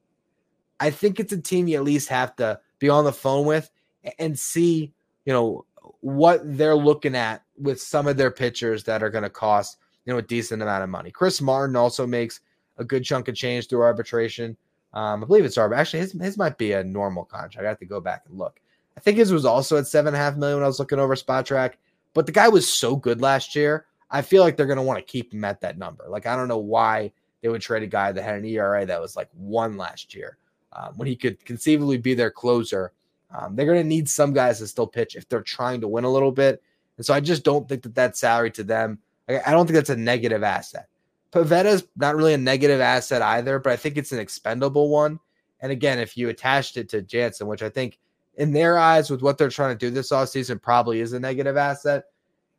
I 0.78 0.90
think 0.90 1.18
it's 1.18 1.32
a 1.32 1.40
team 1.40 1.68
you 1.68 1.76
at 1.76 1.84
least 1.84 2.08
have 2.10 2.36
to 2.36 2.60
be 2.78 2.88
on 2.88 3.04
the 3.04 3.12
phone 3.12 3.46
with 3.46 3.70
and 4.18 4.38
see, 4.38 4.92
you 5.24 5.32
know, 5.32 5.64
what 6.00 6.40
they're 6.44 6.76
looking 6.76 7.16
at 7.16 7.42
with 7.58 7.80
some 7.80 8.06
of 8.06 8.16
their 8.16 8.30
pitchers 8.30 8.84
that 8.84 9.02
are 9.02 9.10
going 9.10 9.24
to 9.24 9.30
cost, 9.30 9.78
you 10.04 10.12
know, 10.12 10.18
a 10.18 10.22
decent 10.22 10.62
amount 10.62 10.84
of 10.84 10.90
money. 10.90 11.10
Chris 11.10 11.40
Martin 11.40 11.76
also 11.76 12.06
makes 12.06 12.40
a 12.76 12.84
good 12.84 13.04
chunk 13.04 13.28
of 13.28 13.34
change 13.34 13.68
through 13.68 13.80
arbitration. 13.80 14.56
Um, 14.92 15.24
I 15.24 15.26
believe 15.26 15.44
it's 15.44 15.56
arbitration. 15.56 16.00
Actually, 16.00 16.18
his, 16.20 16.26
his 16.26 16.38
might 16.38 16.58
be 16.58 16.72
a 16.72 16.84
normal 16.84 17.24
contract. 17.24 17.64
I 17.64 17.68
have 17.68 17.78
to 17.78 17.86
go 17.86 18.00
back 18.00 18.24
and 18.28 18.38
look. 18.38 18.60
I 18.96 19.00
think 19.00 19.18
his 19.18 19.32
was 19.32 19.44
also 19.44 19.76
at 19.76 19.86
seven 19.86 20.08
and 20.08 20.16
a 20.16 20.18
half 20.18 20.36
million 20.36 20.58
when 20.58 20.64
I 20.64 20.68
was 20.68 20.78
looking 20.78 20.98
over 20.98 21.14
Spotrac. 21.14 21.74
But 22.14 22.26
the 22.26 22.32
guy 22.32 22.48
was 22.48 22.70
so 22.70 22.96
good 22.96 23.20
last 23.20 23.54
year. 23.54 23.86
I 24.10 24.22
feel 24.22 24.42
like 24.42 24.56
they're 24.56 24.66
going 24.66 24.78
to 24.78 24.82
want 24.82 24.98
to 24.98 25.12
keep 25.12 25.34
him 25.34 25.44
at 25.44 25.60
that 25.60 25.78
number. 25.78 26.06
Like 26.08 26.26
I 26.26 26.36
don't 26.36 26.48
know 26.48 26.58
why 26.58 27.12
they 27.42 27.48
would 27.48 27.60
trade 27.60 27.82
a 27.82 27.88
guy 27.88 28.12
that 28.12 28.22
had 28.22 28.36
an 28.36 28.44
ERA 28.44 28.86
that 28.86 29.00
was 29.00 29.16
like 29.16 29.28
one 29.32 29.76
last 29.76 30.14
year 30.14 30.38
um, 30.72 30.94
when 30.96 31.08
he 31.08 31.16
could 31.16 31.44
conceivably 31.44 31.98
be 31.98 32.14
their 32.14 32.30
closer 32.30 32.92
um, 33.30 33.56
they're 33.56 33.66
going 33.66 33.82
to 33.82 33.88
need 33.88 34.08
some 34.08 34.32
guys 34.32 34.58
to 34.58 34.66
still 34.66 34.86
pitch 34.86 35.16
if 35.16 35.28
they're 35.28 35.42
trying 35.42 35.80
to 35.80 35.88
win 35.88 36.04
a 36.04 36.10
little 36.10 36.32
bit. 36.32 36.62
And 36.96 37.04
so 37.04 37.12
I 37.12 37.20
just 37.20 37.44
don't 37.44 37.68
think 37.68 37.82
that 37.82 37.94
that 37.94 38.16
salary 38.16 38.50
to 38.52 38.64
them, 38.64 38.98
I 39.28 39.50
don't 39.50 39.66
think 39.66 39.74
that's 39.74 39.90
a 39.90 39.96
negative 39.96 40.42
asset. 40.42 40.88
Pivetta's 41.32 41.84
not 41.96 42.16
really 42.16 42.34
a 42.34 42.38
negative 42.38 42.80
asset 42.80 43.20
either, 43.20 43.58
but 43.58 43.72
I 43.72 43.76
think 43.76 43.96
it's 43.96 44.12
an 44.12 44.20
expendable 44.20 44.88
one. 44.88 45.18
And 45.60 45.72
again, 45.72 45.98
if 45.98 46.16
you 46.16 46.28
attached 46.28 46.76
it 46.76 46.88
to 46.90 47.02
Jansen, 47.02 47.48
which 47.48 47.62
I 47.62 47.68
think 47.68 47.98
in 48.36 48.52
their 48.52 48.78
eyes 48.78 49.10
with 49.10 49.22
what 49.22 49.38
they're 49.38 49.48
trying 49.48 49.76
to 49.76 49.86
do 49.86 49.90
this 49.90 50.10
offseason 50.10 50.60
probably 50.60 51.00
is 51.00 51.12
a 51.12 51.20
negative 51.20 51.56
asset, 51.56 52.04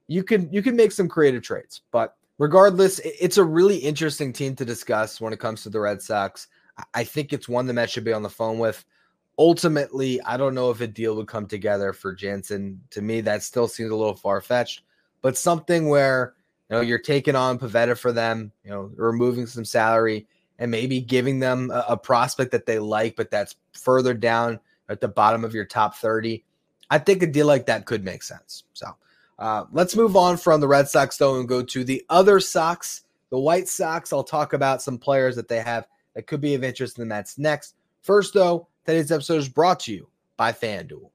you 0.08 0.24
can 0.24 0.52
you 0.52 0.62
can 0.62 0.76
make 0.76 0.92
some 0.92 1.08
creative 1.08 1.44
trades. 1.44 1.82
But 1.92 2.16
regardless, 2.38 3.00
it's 3.04 3.38
a 3.38 3.44
really 3.44 3.78
interesting 3.78 4.34
team 4.34 4.56
to 4.56 4.66
discuss 4.66 5.22
when 5.22 5.34
it 5.34 5.40
comes 5.40 5.64
to 5.64 5.70
the 5.70 5.80
Red 5.80 6.02
Sox. 6.02 6.48
I 6.94 7.04
think 7.04 7.34
it's 7.34 7.50
one 7.50 7.66
the 7.66 7.74
Mets 7.74 7.92
should 7.92 8.04
be 8.04 8.14
on 8.14 8.24
the 8.24 8.30
phone 8.30 8.60
with 8.60 8.86
ultimately, 9.38 10.22
I 10.24 10.38
don't 10.38 10.56
know 10.56 10.72
if 10.72 10.82
a 10.82 10.88
deal 10.88 11.16
would 11.16 11.28
come 11.28 11.48
together 11.48 11.94
for 11.94 12.14
Jansen. 12.14 12.82
To 12.92 13.02
me, 13.02 13.22
that 13.22 13.44
still 13.44 13.68
seems 13.68 13.92
a 13.92 13.96
little 13.96 14.16
far 14.16 14.42
fetched, 14.42 14.84
but 15.22 15.38
something 15.38 15.90
where 15.90 16.34
you 16.70 16.76
know 16.76 16.82
you're 16.82 17.00
taking 17.00 17.36
on 17.36 17.60
Pivetta 17.60 17.98
for 17.98 18.12
them, 18.12 18.52
you 18.64 18.72
know, 18.72 18.92
removing 18.96 19.46
some 19.46 19.66
salary 19.66 20.28
and 20.60 20.72
maybe 20.72 21.00
giving 21.00 21.40
them 21.40 21.70
a, 21.72 21.86
a 21.90 21.98
prospect 21.98 22.52
that 22.52 22.66
they 22.66 22.80
like, 22.80 23.16
but 23.16 23.30
that's 23.30 23.56
further 23.74 24.16
down 24.16 24.60
at 24.90 25.02
the 25.02 25.08
bottom 25.08 25.44
of 25.44 25.54
your 25.54 25.66
top 25.66 25.96
30. 25.96 26.44
I 26.90 26.98
think 27.00 27.22
a 27.24 27.28
deal 27.28 27.48
like 27.48 27.66
that 27.66 27.86
could 27.86 28.04
make 28.04 28.24
sense. 28.24 28.64
So 28.74 28.88
uh, 29.40 29.66
let's 29.72 29.96
move 29.96 30.16
on 30.16 30.38
from 30.38 30.62
the 30.62 30.68
Red 30.68 30.88
Sox 30.88 31.18
though 31.18 31.40
and 31.40 31.48
go 31.48 31.62
to 31.64 31.84
the 31.84 32.04
other 32.10 32.40
Sox, 32.40 33.04
the 33.30 33.40
White 33.40 33.68
Sox. 33.68 34.14
I'll 34.14 34.24
talk 34.24 34.54
about 34.54 34.82
some 34.82 34.98
players 34.98 35.36
that 35.36 35.48
they 35.48 35.60
have 35.60 35.88
that 36.16 36.28
could 36.28 36.42
be 36.42 36.56
of 36.56 36.64
interest 36.64 36.98
in 36.98 37.02
the 37.02 37.08
Mets 37.08 37.38
next. 37.38 37.76
First, 38.02 38.34
though, 38.34 38.68
Today's 38.88 39.12
episode 39.12 39.40
is 39.40 39.50
brought 39.50 39.82
to 39.82 39.92
you 39.92 40.08
by 40.38 40.54
FanDuel. 40.54 41.10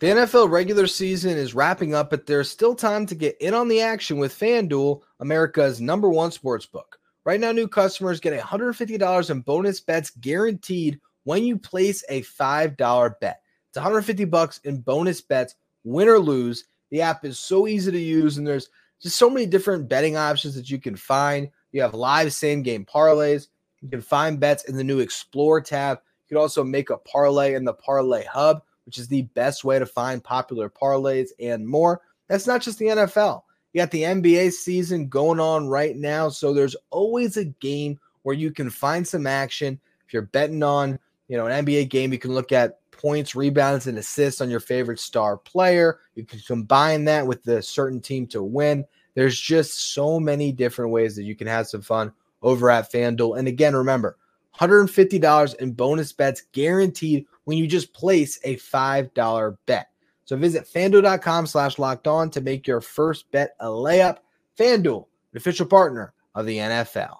The 0.00 0.06
NFL 0.06 0.50
regular 0.50 0.86
season 0.86 1.38
is 1.38 1.54
wrapping 1.54 1.94
up, 1.94 2.10
but 2.10 2.26
there's 2.26 2.50
still 2.50 2.74
time 2.74 3.06
to 3.06 3.14
get 3.14 3.38
in 3.40 3.54
on 3.54 3.68
the 3.68 3.80
action 3.80 4.18
with 4.18 4.38
FanDuel, 4.38 5.00
America's 5.20 5.80
number 5.80 6.10
one 6.10 6.30
sports 6.30 6.66
book. 6.66 6.98
Right 7.24 7.40
now, 7.40 7.52
new 7.52 7.66
customers 7.66 8.20
get 8.20 8.38
$150 8.38 9.30
in 9.30 9.40
bonus 9.40 9.80
bets 9.80 10.10
guaranteed 10.10 11.00
when 11.24 11.44
you 11.44 11.58
place 11.58 12.04
a 12.08 12.22
$5 12.22 13.20
bet. 13.20 13.42
It's 13.68 13.76
150 13.76 14.24
bucks 14.24 14.58
in 14.64 14.80
bonus 14.80 15.20
bets, 15.20 15.54
win 15.84 16.08
or 16.08 16.18
lose. 16.18 16.64
The 16.90 17.02
app 17.02 17.24
is 17.24 17.38
so 17.38 17.68
easy 17.68 17.92
to 17.92 17.98
use, 17.98 18.36
and 18.36 18.46
there's 18.46 18.68
just 19.00 19.16
so 19.16 19.30
many 19.30 19.46
different 19.46 19.88
betting 19.88 20.16
options 20.16 20.54
that 20.56 20.70
you 20.70 20.78
can 20.78 20.96
find. 20.96 21.48
You 21.72 21.82
have 21.82 21.94
live 21.94 22.32
same 22.32 22.62
game 22.62 22.84
parlays. 22.84 23.48
You 23.80 23.88
can 23.88 24.00
find 24.00 24.40
bets 24.40 24.64
in 24.64 24.76
the 24.76 24.84
new 24.84 24.98
Explore 24.98 25.60
tab 25.60 26.00
You 26.28 26.36
can 26.36 26.42
also 26.42 26.64
make 26.64 26.90
a 26.90 26.98
parlay 26.98 27.54
in 27.54 27.64
the 27.64 27.72
Parlay 27.72 28.24
Hub, 28.24 28.62
which 28.84 28.98
is 28.98 29.08
the 29.08 29.22
best 29.22 29.64
way 29.64 29.78
to 29.78 29.86
find 29.86 30.22
popular 30.22 30.68
parlays 30.68 31.28
and 31.38 31.66
more. 31.66 32.00
That's 32.28 32.46
not 32.46 32.60
just 32.60 32.78
the 32.78 32.86
NFL. 32.86 33.42
You 33.72 33.80
got 33.80 33.90
the 33.90 34.02
NBA 34.02 34.52
season 34.52 35.08
going 35.08 35.38
on 35.40 35.68
right 35.68 35.96
now, 35.96 36.28
so 36.28 36.52
there's 36.52 36.76
always 36.90 37.36
a 37.36 37.44
game 37.44 38.00
where 38.22 38.34
you 38.34 38.50
can 38.50 38.68
find 38.68 39.06
some 39.06 39.26
action. 39.26 39.80
If 40.06 40.12
you're 40.12 40.22
betting 40.22 40.62
on, 40.62 40.98
you 41.30 41.36
know, 41.36 41.46
an 41.46 41.64
NBA 41.64 41.90
game, 41.90 42.12
you 42.12 42.18
can 42.18 42.34
look 42.34 42.50
at 42.50 42.80
points, 42.90 43.36
rebounds, 43.36 43.86
and 43.86 43.96
assists 43.98 44.40
on 44.40 44.50
your 44.50 44.58
favorite 44.58 44.98
star 44.98 45.36
player. 45.36 46.00
You 46.16 46.24
can 46.24 46.40
combine 46.40 47.04
that 47.04 47.24
with 47.24 47.44
the 47.44 47.62
certain 47.62 48.00
team 48.00 48.26
to 48.28 48.42
win. 48.42 48.84
There's 49.14 49.38
just 49.38 49.94
so 49.94 50.18
many 50.18 50.50
different 50.50 50.90
ways 50.90 51.14
that 51.14 51.22
you 51.22 51.36
can 51.36 51.46
have 51.46 51.68
some 51.68 51.82
fun 51.82 52.12
over 52.42 52.68
at 52.68 52.90
FanDuel. 52.90 53.38
And 53.38 53.46
again, 53.46 53.76
remember, 53.76 54.18
$150 54.58 55.54
in 55.54 55.70
bonus 55.70 56.12
bets 56.12 56.42
guaranteed 56.50 57.26
when 57.44 57.56
you 57.56 57.68
just 57.68 57.94
place 57.94 58.40
a 58.42 58.56
$5 58.56 59.56
bet. 59.66 59.86
So 60.24 60.36
visit 60.36 60.66
fanduel.com 60.66 61.46
slash 61.46 61.78
locked 61.78 62.08
on 62.08 62.30
to 62.30 62.40
make 62.40 62.66
your 62.66 62.80
first 62.80 63.30
bet 63.30 63.54
a 63.60 63.66
layup. 63.66 64.16
FanDuel, 64.58 65.06
the 65.30 65.38
official 65.38 65.66
partner 65.66 66.12
of 66.34 66.44
the 66.44 66.58
NFL. 66.58 67.18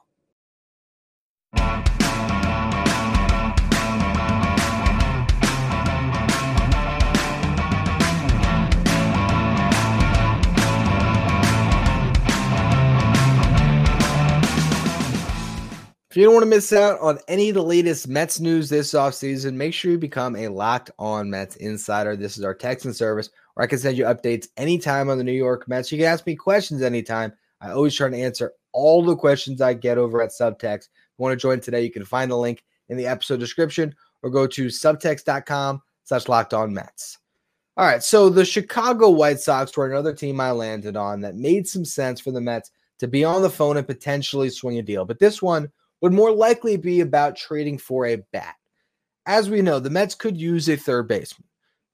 If 16.11 16.17
you 16.17 16.25
don't 16.25 16.35
want 16.35 16.43
to 16.43 16.51
miss 16.51 16.73
out 16.73 16.99
on 16.99 17.21
any 17.29 17.51
of 17.51 17.55
the 17.55 17.63
latest 17.63 18.09
Mets 18.09 18.41
news 18.41 18.69
this 18.69 18.95
offseason, 18.95 19.55
make 19.55 19.73
sure 19.73 19.93
you 19.93 19.99
become 19.99 20.35
a 20.35 20.49
locked 20.49 20.91
on 20.99 21.31
Mets 21.31 21.55
insider. 21.55 22.17
This 22.17 22.37
is 22.37 22.43
our 22.43 22.53
texting 22.53 22.93
service 22.93 23.31
where 23.55 23.63
I 23.63 23.69
can 23.69 23.79
send 23.79 23.97
you 23.97 24.07
updates 24.07 24.49
anytime 24.57 25.09
on 25.09 25.19
the 25.19 25.25
New 25.25 25.31
York 25.31 25.69
Mets. 25.69 25.93
You 25.93 25.99
can 25.99 26.09
ask 26.09 26.27
me 26.27 26.35
questions 26.35 26.83
anytime. 26.83 27.33
I 27.61 27.71
always 27.71 27.95
try 27.95 28.09
to 28.09 28.17
answer 28.17 28.55
all 28.73 29.05
the 29.05 29.15
questions 29.15 29.61
I 29.61 29.73
get 29.73 29.99
over 29.99 30.21
at 30.21 30.31
Subtext. 30.31 30.89
If 30.89 30.89
you 31.17 31.23
want 31.23 31.39
to 31.39 31.41
join 31.41 31.61
today, 31.61 31.85
you 31.85 31.93
can 31.93 32.05
find 32.05 32.29
the 32.29 32.37
link 32.37 32.65
in 32.89 32.97
the 32.97 33.07
episode 33.07 33.39
description 33.39 33.95
or 34.25 34.31
go 34.31 34.49
to 34.49 34.67
subtext.com 34.67 35.81
slash 36.03 36.27
locked 36.27 36.55
on 36.55 36.75
Mets. 36.75 37.19
All 37.77 37.87
right, 37.87 38.03
so 38.03 38.29
the 38.29 38.45
Chicago 38.45 39.11
White 39.11 39.39
Sox 39.39 39.77
were 39.77 39.89
another 39.89 40.13
team 40.13 40.41
I 40.41 40.51
landed 40.51 40.97
on 40.97 41.21
that 41.21 41.37
made 41.37 41.69
some 41.69 41.85
sense 41.85 42.19
for 42.19 42.33
the 42.33 42.41
Mets 42.41 42.73
to 42.99 43.07
be 43.07 43.23
on 43.23 43.43
the 43.43 43.49
phone 43.49 43.77
and 43.77 43.87
potentially 43.87 44.51
swing 44.51 44.81
a 44.81 44.83
deal. 44.83 45.05
But 45.05 45.21
this 45.21 45.41
one 45.41 45.71
would 46.01 46.13
more 46.13 46.33
likely 46.33 46.77
be 46.77 47.01
about 47.01 47.37
trading 47.37 47.79
for 47.79 48.07
a 48.07 48.17
bat. 48.33 48.55
As 49.27 49.51
we 49.51 49.63
know, 49.63 49.79
the 49.79 49.91
Mets 49.91 50.15
could 50.15 50.37
use 50.37 50.69
a 50.69 50.77
third 50.77 51.09
baseman. 51.09 51.47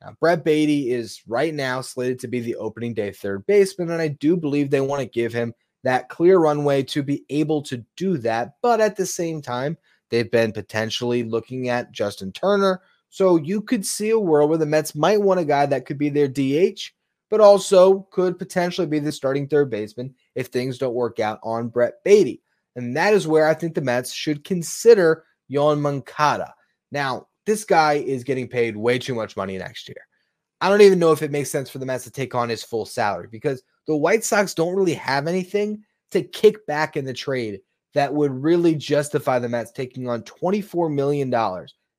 Now, 0.02 0.16
Brett 0.20 0.44
Baty 0.44 0.92
is 0.92 1.22
right 1.26 1.52
now 1.52 1.80
slated 1.80 2.20
to 2.20 2.28
be 2.28 2.40
the 2.40 2.56
opening 2.56 2.94
day 2.94 3.12
third 3.12 3.46
baseman, 3.46 3.90
and 3.90 4.00
I 4.00 4.08
do 4.08 4.36
believe 4.36 4.70
they 4.70 4.80
want 4.80 5.00
to 5.00 5.08
give 5.08 5.32
him 5.32 5.54
that 5.82 6.08
clear 6.08 6.38
runway 6.38 6.82
to 6.82 7.02
be 7.02 7.24
able 7.30 7.62
to 7.62 7.84
do 7.96 8.18
that. 8.18 8.54
But 8.62 8.80
at 8.80 8.96
the 8.96 9.06
same 9.06 9.40
time, 9.40 9.78
they've 10.10 10.30
been 10.30 10.52
potentially 10.52 11.22
looking 11.22 11.68
at 11.68 11.92
Justin 11.92 12.32
Turner. 12.32 12.82
So 13.08 13.36
you 13.36 13.60
could 13.60 13.86
see 13.86 14.10
a 14.10 14.18
world 14.18 14.50
where 14.50 14.58
the 14.58 14.66
Mets 14.66 14.94
might 14.94 15.20
want 15.20 15.40
a 15.40 15.44
guy 15.44 15.66
that 15.66 15.86
could 15.86 15.98
be 15.98 16.08
their 16.08 16.28
DH, 16.28 16.90
but 17.30 17.40
also 17.40 18.06
could 18.10 18.38
potentially 18.38 18.86
be 18.86 18.98
the 18.98 19.12
starting 19.12 19.48
third 19.48 19.70
baseman 19.70 20.14
if 20.34 20.48
things 20.48 20.78
don't 20.78 20.94
work 20.94 21.20
out 21.20 21.38
on 21.42 21.68
Brett 21.68 22.02
Baty. 22.04 22.42
And 22.76 22.96
that 22.96 23.14
is 23.14 23.26
where 23.26 23.48
I 23.48 23.54
think 23.54 23.74
the 23.74 23.80
Mets 23.80 24.12
should 24.12 24.44
consider 24.44 25.24
Yoan 25.50 25.80
Moncada. 25.80 26.54
Now, 26.92 27.26
this 27.46 27.64
guy 27.64 27.94
is 27.94 28.24
getting 28.24 28.48
paid 28.48 28.76
way 28.76 28.98
too 28.98 29.14
much 29.14 29.36
money 29.36 29.56
next 29.58 29.88
year. 29.88 30.06
I 30.60 30.68
don't 30.68 30.82
even 30.82 30.98
know 30.98 31.12
if 31.12 31.22
it 31.22 31.30
makes 31.30 31.50
sense 31.50 31.68
for 31.68 31.78
the 31.78 31.86
Mets 31.86 32.04
to 32.04 32.10
take 32.10 32.34
on 32.34 32.48
his 32.48 32.62
full 32.62 32.86
salary 32.86 33.28
because 33.30 33.62
the 33.86 33.96
White 33.96 34.24
Sox 34.24 34.54
don't 34.54 34.74
really 34.74 34.94
have 34.94 35.26
anything 35.26 35.82
to 36.10 36.22
kick 36.22 36.66
back 36.66 36.96
in 36.96 37.04
the 37.04 37.12
trade 37.12 37.60
that 37.94 38.12
would 38.12 38.32
really 38.32 38.74
justify 38.74 39.38
the 39.38 39.48
Mets 39.48 39.72
taking 39.72 40.08
on 40.08 40.22
$24 40.22 40.92
million 40.92 41.32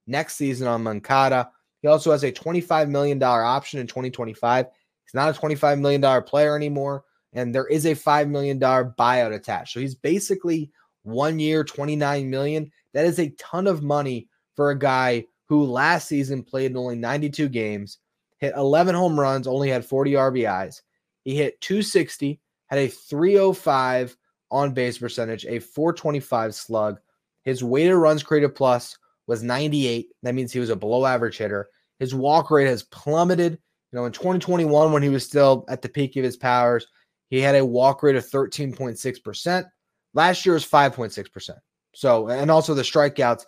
next 0.06 0.36
season 0.36 0.68
on 0.68 0.84
Moncada. 0.84 1.50
He 1.82 1.88
also 1.88 2.12
has 2.12 2.24
a 2.24 2.32
$25 2.32 2.90
million 2.90 3.22
option 3.22 3.80
in 3.80 3.88
2025. 3.88 4.66
He's 4.66 5.14
not 5.14 5.36
a 5.36 5.40
$25 5.40 5.80
million 5.80 6.24
player 6.24 6.56
anymore, 6.56 7.04
and 7.34 7.54
there 7.54 7.68
is 7.68 7.86
a 7.86 7.92
$5 7.92 8.30
million 8.30 8.60
buyout 8.60 9.34
attached. 9.34 9.74
So 9.74 9.80
he's 9.80 9.96
basically 9.96 10.72
one 11.04 11.40
year, 11.40 11.64
29 11.64 12.30
million. 12.30 12.72
That 12.94 13.06
is 13.06 13.20
a 13.20 13.30
ton 13.32 13.68
of 13.68 13.84
money 13.84 14.28
for 14.56 14.72
a 14.72 14.80
guy 14.80 15.26
who 15.48 15.64
last 15.64 16.08
season 16.08 16.44
played 16.44 16.72
in 16.72 16.78
only 16.78 16.96
92 16.96 17.50
games, 17.50 18.00
hit 18.40 18.54
11 18.56 18.96
home 18.96 19.20
runs, 19.20 19.48
only 19.48 19.70
had 19.70 19.86
40 19.86 20.14
RBIs. 20.14 20.82
He 21.24 21.36
hit 21.36 21.60
260, 21.62 22.40
had 22.68 22.80
a 22.80 22.88
305 22.88 24.18
on 24.52 24.74
base 24.74 24.98
percentage, 24.98 25.46
a 25.46 25.60
425 25.60 26.56
slug. 26.56 27.00
His 27.44 27.64
weighted 27.64 27.96
runs 27.96 28.24
created 28.24 28.56
plus 28.56 28.98
was 29.28 29.44
98. 29.44 30.08
That 30.24 30.36
means 30.36 30.52
he 30.52 30.60
was 30.60 30.70
a 30.70 30.76
below 30.76 31.06
average 31.06 31.38
hitter. 31.38 31.70
His 32.00 32.14
walk 32.14 32.52
rate 32.52 32.68
has 32.68 32.84
plummeted. 32.84 33.54
You 33.92 34.00
know, 34.00 34.06
in 34.06 34.12
2021, 34.12 34.92
when 34.92 35.04
he 35.04 35.10
was 35.10 35.26
still 35.26 35.66
at 35.70 35.82
the 35.82 35.90
peak 35.90 36.16
of 36.18 36.24
his 36.24 36.38
powers, 36.38 36.88
he 37.30 37.42
had 37.42 37.56
a 37.56 37.66
walk 37.66 38.04
rate 38.04 38.16
of 38.16 38.26
13.6%. 38.26 39.66
Last 40.14 40.46
year 40.46 40.54
was 40.54 40.66
5.6%. 40.66 41.52
So, 41.94 42.28
and 42.28 42.52
also 42.52 42.74
the 42.74 42.82
strikeouts 42.82 43.44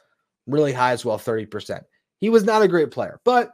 really 0.47 0.73
high 0.73 0.91
as 0.91 1.05
well, 1.05 1.17
30%. 1.17 1.81
He 2.19 2.29
was 2.29 2.43
not 2.43 2.61
a 2.61 2.67
great 2.67 2.91
player, 2.91 3.19
but 3.23 3.51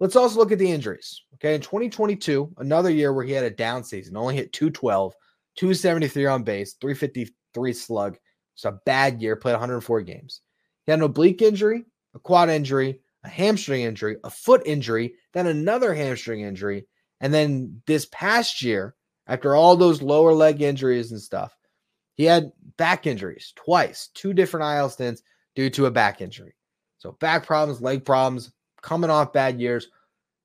let's 0.00 0.16
also 0.16 0.38
look 0.38 0.52
at 0.52 0.58
the 0.58 0.70
injuries. 0.70 1.22
Okay. 1.34 1.54
In 1.54 1.60
2022, 1.60 2.54
another 2.58 2.90
year 2.90 3.12
where 3.12 3.24
he 3.24 3.32
had 3.32 3.44
a 3.44 3.50
down 3.50 3.84
season, 3.84 4.16
only 4.16 4.36
hit 4.36 4.52
212, 4.52 5.14
273 5.56 6.26
on 6.26 6.42
base, 6.42 6.74
353 6.80 7.72
slug. 7.72 8.16
It's 8.54 8.64
a 8.64 8.80
bad 8.84 9.22
year, 9.22 9.36
played 9.36 9.52
104 9.52 10.02
games. 10.02 10.40
He 10.86 10.92
had 10.92 11.00
an 11.00 11.04
oblique 11.04 11.42
injury, 11.42 11.84
a 12.14 12.18
quad 12.18 12.50
injury, 12.50 13.00
a 13.24 13.28
hamstring 13.28 13.82
injury, 13.82 14.16
a 14.24 14.30
foot 14.30 14.62
injury, 14.64 15.14
then 15.32 15.46
another 15.46 15.94
hamstring 15.94 16.40
injury. 16.40 16.86
And 17.20 17.32
then 17.32 17.82
this 17.86 18.06
past 18.10 18.62
year, 18.62 18.94
after 19.30 19.54
all 19.54 19.76
those 19.76 20.02
lower 20.02 20.34
leg 20.34 20.60
injuries 20.60 21.12
and 21.12 21.20
stuff, 21.20 21.56
he 22.16 22.24
had 22.24 22.52
back 22.76 23.06
injuries 23.06 23.52
twice, 23.56 24.10
two 24.12 24.34
different 24.34 24.76
IL 24.76 24.90
stints 24.90 25.22
due 25.54 25.70
to 25.70 25.86
a 25.86 25.90
back 25.90 26.20
injury. 26.20 26.54
So 26.98 27.12
back 27.12 27.46
problems, 27.46 27.80
leg 27.80 28.04
problems, 28.04 28.52
coming 28.82 29.08
off 29.08 29.32
bad 29.32 29.60
years. 29.60 29.88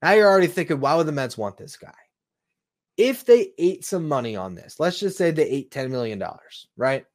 Now 0.02 0.14
you're 0.14 0.30
already 0.30 0.48
thinking, 0.48 0.80
why 0.80 0.96
would 0.96 1.08
the 1.08 1.12
Mets 1.12 1.38
want 1.38 1.58
this 1.58 1.78
guy? 1.78 1.92
If 2.96 3.26
they 3.26 3.52
ate 3.58 3.84
some 3.84 4.08
money 4.08 4.36
on 4.36 4.56
this, 4.56 4.80
let's 4.80 5.00
just 5.00 5.18
say 5.18 5.32
they 5.32 5.50
ate 5.50 5.72
$10 5.72 5.90
million, 5.90 6.24
right? 6.78 7.06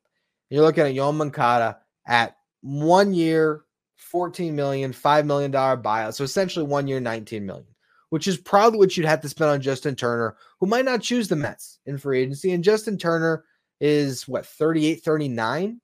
You're 0.51 0.65
looking 0.65 0.85
at 0.85 0.95
Yoan 0.95 1.17
Moncada 1.17 1.79
at 2.07 2.37
one 2.61 3.15
year, 3.15 3.63
14 3.97 4.55
million, 4.55 4.93
$5 4.93 5.25
million 5.25 5.53
buyout. 5.53 6.15
So 6.15 6.25
essentially 6.25 6.67
one 6.67 6.89
year, 6.89 7.01
19 7.01 7.47
million, 7.47 7.70
which 8.11 8.29
is 8.29 8.37
probably 8.37 8.79
what 8.79 8.97
you'd 8.97 9.07
have 9.07 9.21
to 9.23 9.29
spend 9.29 9.51
on 9.51 9.61
Justin 9.61 9.97
Turner, 9.97 10.37
who 10.59 10.67
might 10.67 10.85
not 10.85 11.01
choose 11.01 11.29
the 11.29 11.37
Mets 11.37 11.79
in 11.87 11.99
free 11.99 12.21
agency. 12.21 12.53
And 12.53 12.63
Justin 12.63 12.99
Turner 12.99 13.45
is 13.81 14.29
what, 14.29 14.45
38, 14.45 15.03
39? 15.03 15.81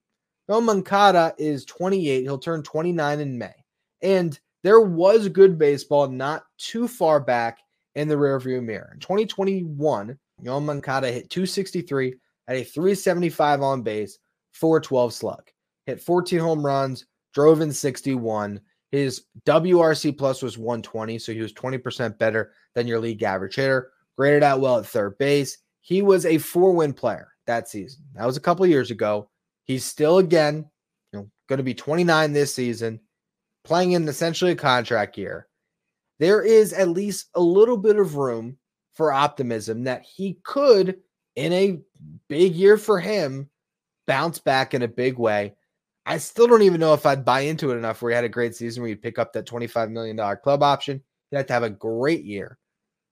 Yoan 0.50 0.64
Moncada 0.64 1.34
is 1.38 1.64
28. 1.64 2.22
He'll 2.22 2.38
turn 2.38 2.62
29 2.62 3.20
in 3.20 3.38
May. 3.38 3.54
And 4.02 4.38
there 4.62 4.80
was 4.80 5.28
good 5.28 5.58
baseball 5.58 6.08
not 6.08 6.44
too 6.58 6.86
far 6.86 7.20
back 7.20 7.60
in 7.94 8.08
the 8.08 8.14
rearview 8.14 8.62
mirror. 8.62 8.90
In 8.94 9.00
2021, 9.00 10.18
Yoan 10.42 10.64
Moncada 10.64 11.10
hit 11.10 11.30
263 11.30 12.14
at 12.48 12.56
a 12.56 12.64
375 12.64 13.62
on 13.62 13.82
base, 13.82 14.18
412 14.52 15.14
slug. 15.14 15.50
Hit 15.86 16.00
14 16.00 16.38
home 16.38 16.64
runs, 16.64 17.06
drove 17.32 17.60
in 17.60 17.72
61. 17.72 18.60
His 18.92 19.24
WRC 19.46 20.16
plus 20.16 20.42
was 20.42 20.58
120, 20.58 21.18
so 21.18 21.32
he 21.32 21.40
was 21.40 21.52
20% 21.52 22.18
better 22.18 22.52
than 22.74 22.86
your 22.86 23.00
league 23.00 23.22
average 23.22 23.56
hitter. 23.56 23.90
Graded 24.16 24.42
out 24.42 24.60
well 24.60 24.78
at 24.78 24.86
third 24.86 25.18
base. 25.18 25.58
He 25.80 26.02
was 26.02 26.24
a 26.24 26.38
four 26.38 26.72
win 26.72 26.92
player 26.92 27.28
that 27.46 27.68
season. 27.68 28.02
That 28.14 28.26
was 28.26 28.36
a 28.36 28.40
couple 28.40 28.66
years 28.66 28.90
ago. 28.90 29.28
He's 29.64 29.84
still 29.84 30.18
again, 30.18 30.68
you 31.12 31.18
know, 31.18 31.30
going 31.48 31.58
to 31.58 31.64
be 31.64 31.74
29 31.74 32.32
this 32.32 32.54
season, 32.54 33.00
playing 33.64 33.92
in 33.92 34.08
essentially 34.08 34.52
a 34.52 34.56
contract 34.56 35.18
year. 35.18 35.48
There 36.18 36.42
is 36.42 36.72
at 36.72 36.88
least 36.88 37.28
a 37.34 37.40
little 37.40 37.76
bit 37.76 37.98
of 37.98 38.16
room 38.16 38.56
for 38.94 39.12
optimism 39.12 39.84
that 39.84 40.02
he 40.02 40.38
could, 40.42 40.96
in 41.34 41.52
a 41.52 41.80
big 42.28 42.54
year 42.54 42.78
for 42.78 42.98
him, 42.98 43.50
bounce 44.06 44.38
back 44.38 44.72
in 44.72 44.82
a 44.82 44.88
big 44.88 45.18
way. 45.18 45.54
I 46.06 46.18
still 46.18 46.46
don't 46.46 46.62
even 46.62 46.80
know 46.80 46.94
if 46.94 47.04
I'd 47.04 47.24
buy 47.24 47.40
into 47.40 47.72
it 47.72 47.76
enough 47.76 48.00
where 48.00 48.12
he 48.12 48.14
had 48.14 48.24
a 48.24 48.28
great 48.28 48.54
season 48.54 48.82
where 48.82 48.90
you 48.90 48.96
pick 48.96 49.18
up 49.18 49.32
that 49.32 49.46
$25 49.46 49.90
million 49.90 50.16
club 50.36 50.62
option. 50.62 51.02
You 51.30 51.38
have 51.38 51.46
to 51.48 51.52
have 51.52 51.64
a 51.64 51.70
great 51.70 52.24
year. 52.24 52.58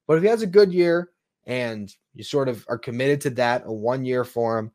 But 0.06 0.18
if 0.18 0.22
he 0.22 0.28
has 0.28 0.42
a 0.42 0.46
good 0.46 0.72
year 0.72 1.10
and 1.44 1.92
you 2.14 2.22
sort 2.22 2.48
of 2.48 2.64
are 2.68 2.78
committed 2.78 3.20
to 3.22 3.30
that, 3.30 3.64
a 3.66 3.72
one 3.72 4.04
year 4.04 4.22
for 4.22 4.58
him, 4.58 4.70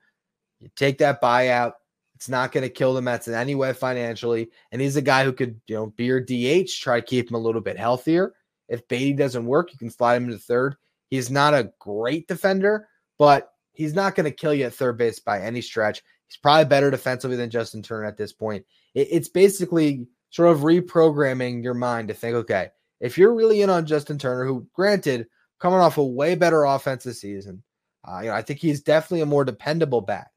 you 0.59 0.69
take 0.75 0.97
that 0.97 1.21
buyout. 1.21 1.73
It's 2.15 2.27
not 2.27 2.51
going 2.51 2.63
to 2.63 2.69
kill 2.69 2.93
the 2.93 3.01
Mets 3.01 3.29
in 3.29 3.33
any 3.33 3.55
way 3.55 3.71
financially. 3.71 4.49
And 4.73 4.81
he's 4.81 4.97
a 4.97 5.01
guy 5.01 5.23
who 5.23 5.31
could, 5.31 5.61
you 5.67 5.75
know, 5.75 5.85
be 5.87 6.03
your 6.03 6.19
DH, 6.19 6.69
try 6.81 6.99
to 6.99 7.05
keep 7.05 7.29
him 7.29 7.35
a 7.35 7.39
little 7.39 7.61
bit 7.61 7.77
healthier. 7.77 8.33
If 8.67 8.85
Baty 8.89 9.13
doesn't 9.13 9.45
work, 9.45 9.71
you 9.71 9.77
can 9.77 9.89
slide 9.89 10.17
him 10.17 10.25
into 10.25 10.39
third. 10.39 10.75
He's 11.09 11.31
not 11.31 11.53
a 11.53 11.71
great 11.79 12.27
defender, 12.27 12.89
but 13.17 13.53
he's 13.71 13.93
not 13.93 14.15
going 14.15 14.25
to 14.25 14.31
kill 14.31 14.53
you 14.53 14.65
at 14.65 14.73
third 14.73 14.97
base 14.97 15.19
by 15.19 15.41
any 15.41 15.61
stretch. 15.61 16.03
He's 16.29 16.37
probably 16.37 16.65
better 16.65 16.89
defensively 16.89 17.35
than 17.35 17.49
Justin 17.49 17.81
Turner 17.81 18.05
at 18.05 18.17
this 18.17 18.31
point. 18.31 18.65
it's 18.95 19.27
basically 19.27 20.07
sort 20.29 20.51
of 20.51 20.59
reprogramming 20.59 21.63
your 21.63 21.73
mind 21.73 22.07
to 22.07 22.13
think, 22.13 22.35
okay, 22.35 22.69
if 23.01 23.17
you're 23.17 23.33
really 23.33 23.61
in 23.61 23.69
on 23.69 23.85
Justin 23.85 24.17
Turner, 24.17 24.45
who 24.45 24.67
granted 24.73 25.27
coming 25.59 25.79
off 25.79 25.97
a 25.97 26.03
way 26.03 26.35
better 26.35 26.63
offensive 26.63 27.15
season, 27.15 27.63
uh, 28.07 28.19
you 28.21 28.27
know, 28.27 28.35
I 28.35 28.41
think 28.41 28.59
he's 28.59 28.81
definitely 28.81 29.21
a 29.21 29.25
more 29.25 29.43
dependable 29.43 30.01
bat 30.01 30.29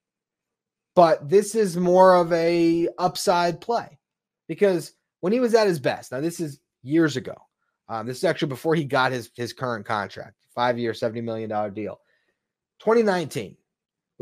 but 0.94 1.28
this 1.28 1.54
is 1.54 1.76
more 1.76 2.14
of 2.14 2.32
a 2.32 2.88
upside 2.98 3.60
play 3.60 3.98
because 4.48 4.92
when 5.20 5.32
he 5.32 5.40
was 5.40 5.54
at 5.54 5.66
his 5.66 5.80
best, 5.80 6.12
now 6.12 6.20
this 6.20 6.40
is 6.40 6.60
years 6.82 7.16
ago. 7.16 7.34
Um, 7.88 8.06
this 8.06 8.18
is 8.18 8.24
actually 8.24 8.48
before 8.48 8.74
he 8.74 8.84
got 8.84 9.12
his 9.12 9.30
his 9.34 9.52
current 9.52 9.84
contract, 9.84 10.36
five 10.54 10.78
year, 10.78 10.94
seventy 10.94 11.20
million 11.20 11.50
dollar 11.50 11.70
deal. 11.70 12.00
2019 12.80 13.56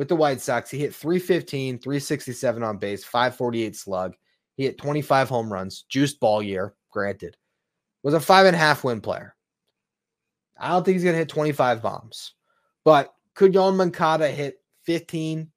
with 0.00 0.08
the 0.08 0.16
White 0.16 0.40
Sox, 0.40 0.70
he 0.70 0.78
hit 0.78 0.94
315, 0.94 1.78
367 1.78 2.62
on 2.62 2.78
base, 2.78 3.04
548 3.04 3.76
slug. 3.76 4.14
He 4.56 4.64
hit 4.64 4.78
25 4.78 5.28
home 5.28 5.52
runs, 5.52 5.84
juiced 5.90 6.18
ball 6.20 6.42
year, 6.42 6.74
granted. 6.90 7.36
Was 8.02 8.14
a 8.14 8.20
five 8.20 8.46
and 8.46 8.56
a 8.56 8.58
half 8.58 8.82
win 8.82 9.02
player. 9.02 9.36
I 10.58 10.70
don't 10.70 10.84
think 10.84 10.94
he's 10.94 11.04
gonna 11.04 11.18
hit 11.18 11.28
25 11.28 11.82
bombs, 11.82 12.32
but 12.82 13.12
could 13.34 13.52
Yoan 13.52 13.76
Moncada 13.76 14.28
hit 14.28 14.62
15, 14.84 15.50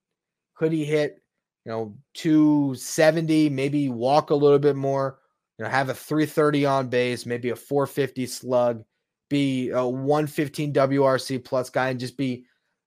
could 0.55 0.73
he 0.73 0.83
hit, 0.83 1.23
you 1.63 1.71
know, 1.71 1.95
270, 2.15 3.47
maybe 3.47 3.87
walk 3.87 4.31
a 4.31 4.35
little 4.35 4.59
bit 4.59 4.75
more, 4.75 5.19
you 5.57 5.63
know, 5.63 5.71
have 5.71 5.87
a 5.87 5.93
330 5.93 6.65
on 6.65 6.89
base, 6.89 7.25
maybe 7.25 7.51
a 7.51 7.55
450 7.55 8.25
slug, 8.25 8.83
be 9.29 9.69
a 9.69 9.87
115 9.87 10.73
WRC 10.73 11.45
plus 11.45 11.69
guy, 11.69 11.91
and 11.91 11.99
just 12.01 12.17
be 12.17 12.43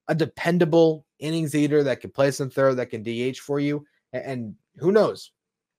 a 0.08 0.14
dependable 0.14 1.05
innings 1.18 1.54
eater 1.54 1.82
that 1.82 2.00
can 2.00 2.10
play 2.10 2.30
some 2.30 2.50
third, 2.50 2.76
that 2.76 2.90
can 2.90 3.02
DH 3.02 3.38
for 3.38 3.60
you. 3.60 3.86
And, 4.12 4.54
who 4.78 4.92
knows? 4.92 5.30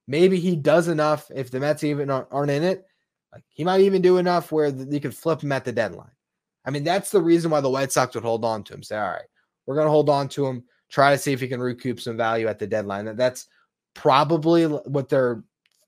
Maybe 0.07 0.39
he 0.39 0.55
does 0.55 0.87
enough 0.87 1.29
if 1.35 1.51
the 1.51 1.59
Mets 1.59 1.83
even 1.83 2.09
aren't 2.09 2.49
in 2.49 2.63
it. 2.63 2.85
Like 3.31 3.43
he 3.49 3.63
might 3.63 3.81
even 3.81 4.01
do 4.01 4.17
enough 4.17 4.51
where 4.51 4.69
you 4.69 4.99
could 4.99 5.15
flip 5.15 5.41
him 5.41 5.51
at 5.51 5.65
the 5.65 5.71
deadline. 5.71 6.09
I 6.65 6.71
mean, 6.71 6.83
that's 6.83 7.11
the 7.11 7.21
reason 7.21 7.51
why 7.51 7.61
the 7.61 7.69
White 7.69 7.91
Sox 7.91 8.15
would 8.15 8.23
hold 8.23 8.43
on 8.43 8.63
to 8.63 8.73
him. 8.73 8.81
Say, 8.81 8.97
all 8.97 9.11
right, 9.11 9.27
we're 9.65 9.75
going 9.75 9.85
to 9.85 9.91
hold 9.91 10.09
on 10.09 10.29
to 10.29 10.47
him 10.47 10.63
try 10.89 11.11
to 11.11 11.17
see 11.17 11.33
if 11.33 11.41
he 11.41 11.47
can 11.47 11.61
recoup 11.61 11.99
some 11.99 12.17
value 12.17 12.47
at 12.47 12.59
the 12.59 12.67
deadline. 12.67 13.05
That, 13.05 13.17
That's 13.17 13.47
probably 13.93 14.65
what 14.65 15.09
they're 15.09 15.43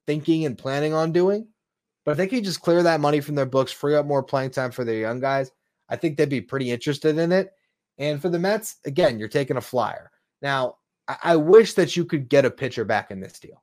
thinking 0.05 0.45
and 0.45 0.57
planning 0.57 0.93
on 0.93 1.11
doing. 1.11 1.47
But 2.05 2.11
if 2.11 2.17
they 2.17 2.27
could 2.27 2.43
just 2.43 2.61
clear 2.61 2.83
that 2.83 3.01
money 3.01 3.21
from 3.21 3.35
their 3.35 3.45
books, 3.45 3.71
free 3.71 3.95
up 3.95 4.05
more 4.05 4.23
playing 4.23 4.51
time 4.51 4.71
for 4.71 4.83
their 4.83 4.99
young 4.99 5.19
guys, 5.19 5.51
I 5.89 5.95
think 5.95 6.17
they'd 6.17 6.29
be 6.29 6.41
pretty 6.41 6.71
interested 6.71 7.17
in 7.17 7.31
it. 7.31 7.53
And 7.99 8.21
for 8.21 8.29
the 8.29 8.39
Mets, 8.39 8.77
again, 8.85 9.19
you're 9.19 9.27
taking 9.27 9.57
a 9.57 9.61
flyer. 9.61 10.09
Now, 10.41 10.77
I, 11.07 11.17
I 11.23 11.35
wish 11.35 11.73
that 11.73 11.95
you 11.95 12.05
could 12.05 12.29
get 12.29 12.45
a 12.45 12.51
pitcher 12.51 12.85
back 12.85 13.11
in 13.11 13.19
this 13.19 13.39
deal. 13.39 13.61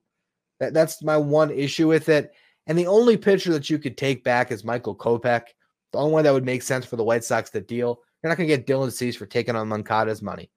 That, 0.61 0.75
that's 0.75 1.03
my 1.03 1.16
one 1.16 1.51
issue 1.51 1.88
with 1.88 2.09
it. 2.09 2.33
And 2.66 2.79
the 2.79 2.87
only 2.87 3.16
pitcher 3.16 3.53
that 3.53 3.70
you 3.70 3.79
could 3.79 3.96
take 3.96 4.22
back 4.25 4.53
is 4.53 4.64
Michael 4.64 4.94
Kopech. 4.94 5.44
The 5.92 5.99
only 5.99 6.12
one 6.12 6.25
that 6.25 6.33
would 6.33 6.44
make 6.44 6.62
sense 6.62 6.85
for 6.85 6.96
the 6.96 7.05
White 7.05 7.25
Sox 7.25 7.51
to 7.51 7.61
deal. 7.61 8.01
You're 8.22 8.31
not 8.31 8.37
going 8.37 8.49
to 8.49 8.57
get 8.57 8.66
Dylan 8.66 8.92
Cease 8.92 9.16
for 9.16 9.27
taking 9.27 9.57
on 9.57 9.68
Moncada's 9.68 10.20
money. 10.22 10.51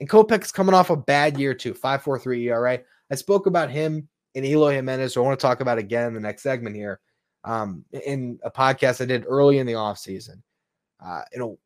And 0.00 0.08
Kopech's 0.08 0.52
coming 0.52 0.74
off 0.74 0.90
a 0.90 0.96
bad 0.96 1.38
year 1.38 1.54
too, 1.54 1.72
5.43 1.72 2.42
ERA. 2.42 2.80
I 3.10 3.14
spoke 3.14 3.46
about 3.46 3.70
him 3.70 4.08
and 4.34 4.44
Eloy 4.44 4.74
Jimenez, 4.74 5.14
so 5.14 5.22
I 5.22 5.26
want 5.26 5.38
to 5.38 5.46
talk 5.46 5.60
about 5.60 5.78
again 5.78 6.08
in 6.08 6.14
the 6.14 6.20
next 6.20 6.42
segment 6.42 6.76
here. 6.76 7.00
Um, 7.44 7.84
in 7.92 8.38
a 8.42 8.50
podcast 8.50 9.00
I 9.00 9.06
did 9.06 9.24
early 9.26 9.58
in 9.58 9.66
the 9.66 9.74
offseason. 9.74 10.42
Uh, 11.02 11.22
you 11.32 11.38
know, 11.38 11.58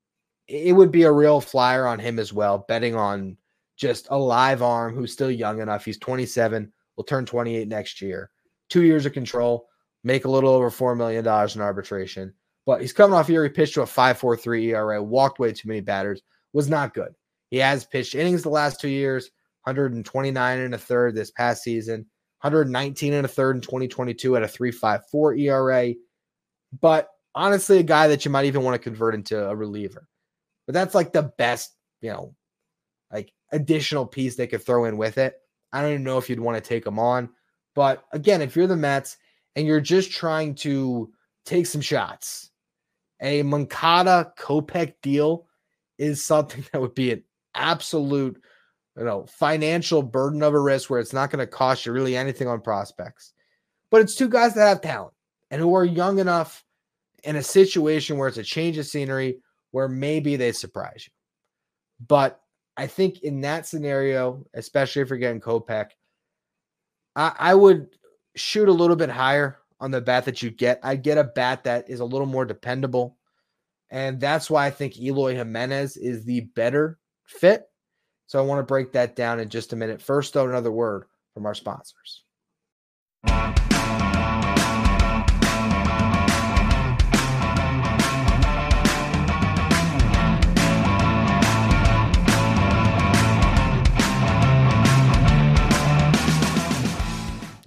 it 0.51 0.73
would 0.75 0.91
be 0.91 1.05
a 1.05 1.13
real 1.13 1.41
flyer 1.41 1.87
on 1.87 2.01
him 2.01 2.19
as 2.19 2.33
well, 2.33 2.65
betting 2.67 2.97
on 2.97 3.37
just 3.77 4.09
a 4.11 4.19
live 4.19 4.63
arm 4.63 4.95
who's 4.95 5.13
still 5.13 5.31
young 5.31 5.61
enough. 5.61 5.85
He's 5.85 5.99
27, 5.99 6.73
will 6.97 7.05
turn 7.05 7.25
28 7.25 7.69
next 7.69 8.03
year. 8.03 8.31
Two 8.69 8.83
years 8.83 9.07
of 9.07 9.13
control, 9.13 9.69
make 10.03 10.25
a 10.25 10.31
little 10.31 10.51
over 10.51 10.71
$4 10.71 10.97
million 10.97 11.25
in 11.25 11.61
arbitration. 11.61 12.35
But 12.67 12.81
he's 12.81 12.93
coming 12.93 13.15
off 13.15 13.29
here. 13.29 13.45
He 13.45 13.49
pitched 13.49 13.75
to 13.75 13.83
a 13.83 13.87
5.43 13.87 14.65
ERA, 14.65 15.03
walked 15.03 15.39
way 15.39 15.53
too 15.53 15.69
many 15.69 15.81
batters, 15.81 16.21
was 16.53 16.69
not 16.69 16.95
good. 16.95 17.15
He 17.51 17.59
has 17.59 17.85
pitched 17.85 18.17
innings 18.17 18.43
the 18.43 18.51
last 18.51 18.81
two 18.81 18.89
years, 18.89 19.31
129 19.65 20.59
and 20.59 20.75
a 20.75 20.79
third 20.79 21.15
this 21.15 21.31
past 21.31 21.63
season, 21.63 22.07
119 22.43 23.13
and 23.13 23.25
a 23.25 23.29
third 23.29 23.57
in 23.57 23.63
2022 23.63 24.37
at 24.37 24.43
a 24.43 24.47
3.54 24.47 25.41
ERA. 25.41 25.95
But 26.81 27.09
honestly, 27.37 27.79
a 27.79 27.85
guy 27.85 28.09
that 28.09 28.25
you 28.25 28.33
might 28.33 28.47
even 28.47 28.63
want 28.63 28.75
to 28.75 28.83
convert 28.83 29.15
into 29.15 29.49
a 29.49 29.55
reliever. 29.55 30.09
But 30.71 30.75
that's 30.75 30.95
like 30.95 31.13
the 31.13 31.33
best, 31.37 31.75
you 32.01 32.13
know, 32.13 32.33
like 33.13 33.33
additional 33.51 34.07
piece 34.07 34.37
they 34.37 34.47
could 34.47 34.63
throw 34.63 34.85
in 34.85 34.97
with 34.97 35.19
it. 35.19 35.35
I 35.73 35.83
don't 35.83 35.91
even 35.91 36.05
know 36.05 36.17
if 36.17 36.31
you'd 36.31 36.39
want 36.39 36.63
to 36.63 36.69
take 36.69 36.85
them 36.85 36.97
on. 36.97 37.29
But 37.75 38.05
again, 38.13 38.41
if 38.41 38.55
you're 38.55 38.69
the 38.69 38.77
Mets 38.77 39.17
and 39.57 39.67
you're 39.67 39.81
just 39.81 40.13
trying 40.13 40.55
to 40.55 41.13
take 41.45 41.67
some 41.67 41.81
shots, 41.81 42.53
a 43.21 43.43
Moncada 43.43 44.33
Kopech 44.39 44.95
deal 45.03 45.49
is 45.99 46.25
something 46.25 46.65
that 46.73 46.81
would 46.81 46.95
be 46.95 47.11
an 47.11 47.25
absolute, 47.57 48.41
you 48.97 49.03
know, 49.03 49.27
financial 49.27 50.05
burden 50.05 50.41
of 50.41 50.55
a 50.55 50.61
risk 50.61 50.89
where 50.89 51.01
it's 51.01 51.13
not 51.13 51.33
going 51.33 51.45
to 51.45 51.49
cost 51.49 51.85
you 51.85 51.91
really 51.91 52.17
anything 52.17 52.47
on 52.47 52.61
prospects. 52.61 53.33
But 53.91 54.03
it's 54.03 54.15
two 54.15 54.29
guys 54.29 54.55
that 54.55 54.69
have 54.69 54.83
talent 54.83 55.15
and 55.51 55.61
who 55.61 55.75
are 55.75 55.85
young 55.85 56.21
enough 56.21 56.63
in 57.25 57.35
a 57.35 57.43
situation 57.43 58.19
where 58.19 58.29
it's 58.29 58.39
a 58.39 58.45
change 58.45 58.79
of 58.79 58.87
scenery 58.87 59.41
where 59.71 59.89
maybe 59.89 60.37
they 60.37 60.53
surprise 60.53 61.07
you. 61.07 61.13
But 62.07 62.41
I 62.77 62.87
think 62.87 63.23
in 63.23 63.43
that 63.43 63.67
scenario, 63.67 64.45
especially 64.55 65.03
if 65.03 65.11
you're 65.11 65.19
getting 65.19 65.41
Kopech, 65.41 65.91
I, 67.17 67.33
I 67.39 67.55
would 67.55 67.89
shoot 68.37 68.69
a 68.69 68.73
little 68.73 68.97
bit 68.97 69.11
higher 69.11 69.59
on 69.81 69.91
the 69.91 70.01
bat 70.01 70.25
that 70.27 70.43
you 70.43 70.51
get. 70.51 70.81
I'd 70.83 71.03
get 71.03 71.19
a 71.19 71.25
bat 71.25 71.65
that 71.65 71.89
is 71.91 72.01
a 72.01 72.05
little 72.05 72.27
more 72.27 72.45
dependable. 72.45 73.17
And 73.91 74.21
that's 74.21 74.49
why 74.49 74.67
I 74.67 74.71
think 74.71 74.99
Eloy 74.99 75.35
Jimenez 75.35 75.97
is 75.97 76.25
the 76.25 76.43
better 76.55 76.99
fit. 77.25 77.65
So 78.27 78.39
I 78.39 78.43
want 78.43 78.61
to 78.61 78.67
break 78.67 78.93
that 78.93 79.17
down 79.17 79.41
in 79.41 79.49
just 79.49 79.73
a 79.73 79.77
minute. 79.77 80.01
First, 80.01 80.35
though, 80.35 80.49
another 80.49 80.71
word 80.71 81.07
from 81.35 81.47
our 81.47 81.55
sponsors. 81.55 82.23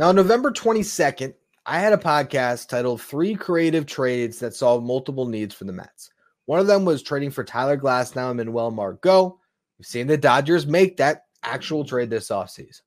Now, 0.03 0.11
November 0.11 0.51
22nd, 0.51 1.33
I 1.65 1.79
had 1.79 1.93
a 1.93 1.97
podcast 1.97 2.67
titled 2.67 3.01
Three 3.01 3.35
Creative 3.35 3.85
Trades 3.85 4.37
That 4.39 4.53
Solve 4.53 4.83
Multiple 4.83 5.25
Needs 5.25 5.55
for 5.55 5.63
the 5.63 5.71
Mets. 5.71 6.09
One 6.45 6.59
of 6.59 6.67
them 6.67 6.83
was 6.83 7.01
trading 7.01 7.31
for 7.31 7.45
Tyler 7.45 7.77
Glasnow 7.77 8.27
and 8.27 8.35
Manuel 8.35 8.69
Margot. 8.69 9.39
We've 9.79 9.85
seen 9.85 10.07
the 10.07 10.17
Dodgers 10.17 10.67
make 10.67 10.97
that 10.97 11.27
actual 11.41 11.85
trade 11.85 12.09
this 12.09 12.27
offseason. 12.27 12.81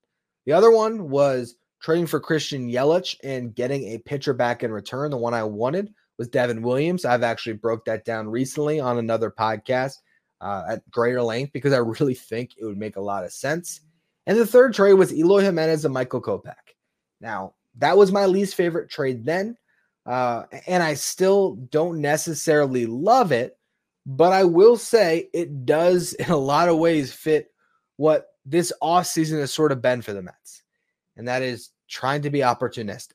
The 0.45 0.53
other 0.53 0.71
one 0.71 1.09
was 1.09 1.57
trading 1.81 2.07
for 2.07 2.21
Christian 2.21 2.69
Yelich 2.69 3.17
and 3.25 3.55
getting 3.55 3.85
a 3.85 3.99
pitcher 3.99 4.35
back 4.35 4.63
in 4.63 4.71
return. 4.71 5.11
The 5.11 5.17
one 5.17 5.33
I 5.33 5.45
wanted 5.45 5.95
was 6.19 6.29
Devin 6.29 6.61
Williams. 6.61 7.07
I've 7.07 7.23
actually 7.23 7.55
broke 7.55 7.87
that 7.87 8.05
down 8.05 8.29
recently 8.29 8.79
on 8.79 8.99
another 8.99 9.31
podcast 9.31 9.95
uh, 10.43 10.65
at 10.69 10.91
greater 10.91 11.23
length 11.23 11.55
because 11.55 11.73
I 11.73 11.79
really 11.99 12.13
think 12.13 12.51
it 12.59 12.67
would 12.67 12.77
make 12.77 12.97
a 12.97 13.01
lot 13.01 13.25
of 13.25 13.33
sense. 13.33 13.81
And 14.27 14.37
the 14.37 14.47
third 14.47 14.75
trade 14.75 14.93
was 14.93 15.15
Eloy 15.15 15.41
Jimenez 15.41 15.87
and 15.87 15.95
Michael 15.95 16.21
Kopech. 16.21 16.76
Now, 17.21 17.55
that 17.79 17.97
was 17.97 18.13
my 18.13 18.27
least 18.27 18.55
favorite 18.55 18.91
trade 18.91 19.25
then. 19.25 19.57
Uh, 20.05 20.45
and 20.67 20.83
I 20.83 20.95
still 20.95 21.57
don't 21.71 22.01
necessarily 22.01 22.87
love 22.87 23.33
it, 23.33 23.59
but 24.07 24.33
I 24.33 24.45
will 24.45 24.77
say 24.77 25.29
it 25.33 25.67
does, 25.67 26.13
in 26.15 26.31
a 26.31 26.37
lot 26.37 26.69
of 26.69 26.79
ways, 26.79 27.13
fit 27.13 27.51
what 27.97 28.29
this 28.45 28.73
offseason 28.83 29.41
has 29.41 29.53
sort 29.53 29.73
of 29.73 29.83
been 29.83 30.03
for 30.03 30.13
the 30.13 30.23
Mets. 30.23 30.63
And 31.17 31.27
that 31.27 31.43
is 31.43 31.71
trying 31.89 32.23
to 32.23 32.31
be 32.31 32.41
opportunistic. 32.41 33.13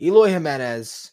Eloy 0.00 0.30
Jimenez, 0.30 1.12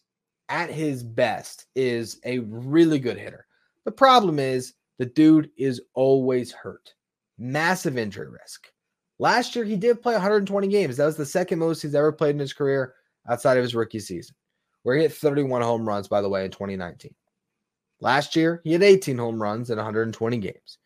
at 0.50 0.70
his 0.70 1.04
best, 1.04 1.68
is 1.76 2.20
a 2.24 2.40
really 2.40 3.00
good 3.00 3.18
hitter. 3.18 3.46
The 3.84 3.92
problem 3.92 4.40
is 4.40 4.74
the 4.98 5.06
dude 5.06 5.50
is 5.58 5.82
always 5.94 6.52
hurt, 6.52 6.94
massive 7.38 7.98
injury 7.98 8.30
risk. 8.30 8.72
Last 9.18 9.56
year, 9.56 9.64
he 9.64 9.78
did 9.78 10.02
play 10.02 10.14
120 10.14 10.68
games. 10.68 10.98
That 10.98 11.06
was 11.06 11.18
the 11.18 11.26
second 11.26 11.60
most 11.60 11.82
he's 11.82 11.96
ever 11.96 12.12
played 12.12 12.36
in 12.36 12.40
his 12.40 12.54
career 12.54 12.94
outside 13.30 13.58
of 13.58 13.64
his 13.64 13.76
rookie 13.76 14.00
season, 14.00 14.36
where 14.84 14.96
he 14.96 15.04
hit 15.04 15.14
31 15.14 15.62
home 15.62 15.88
runs, 15.88 16.08
by 16.08 16.22
the 16.22 16.30
way, 16.30 16.46
in 16.46 16.52
2019. 16.52 17.14
Last 18.02 18.36
year, 18.36 18.62
he 18.64 18.74
had 18.74 18.84
18 18.84 19.18
home 19.18 19.42
runs 19.42 19.70
in 19.70 19.78
120 19.78 20.38
games. 20.38 20.78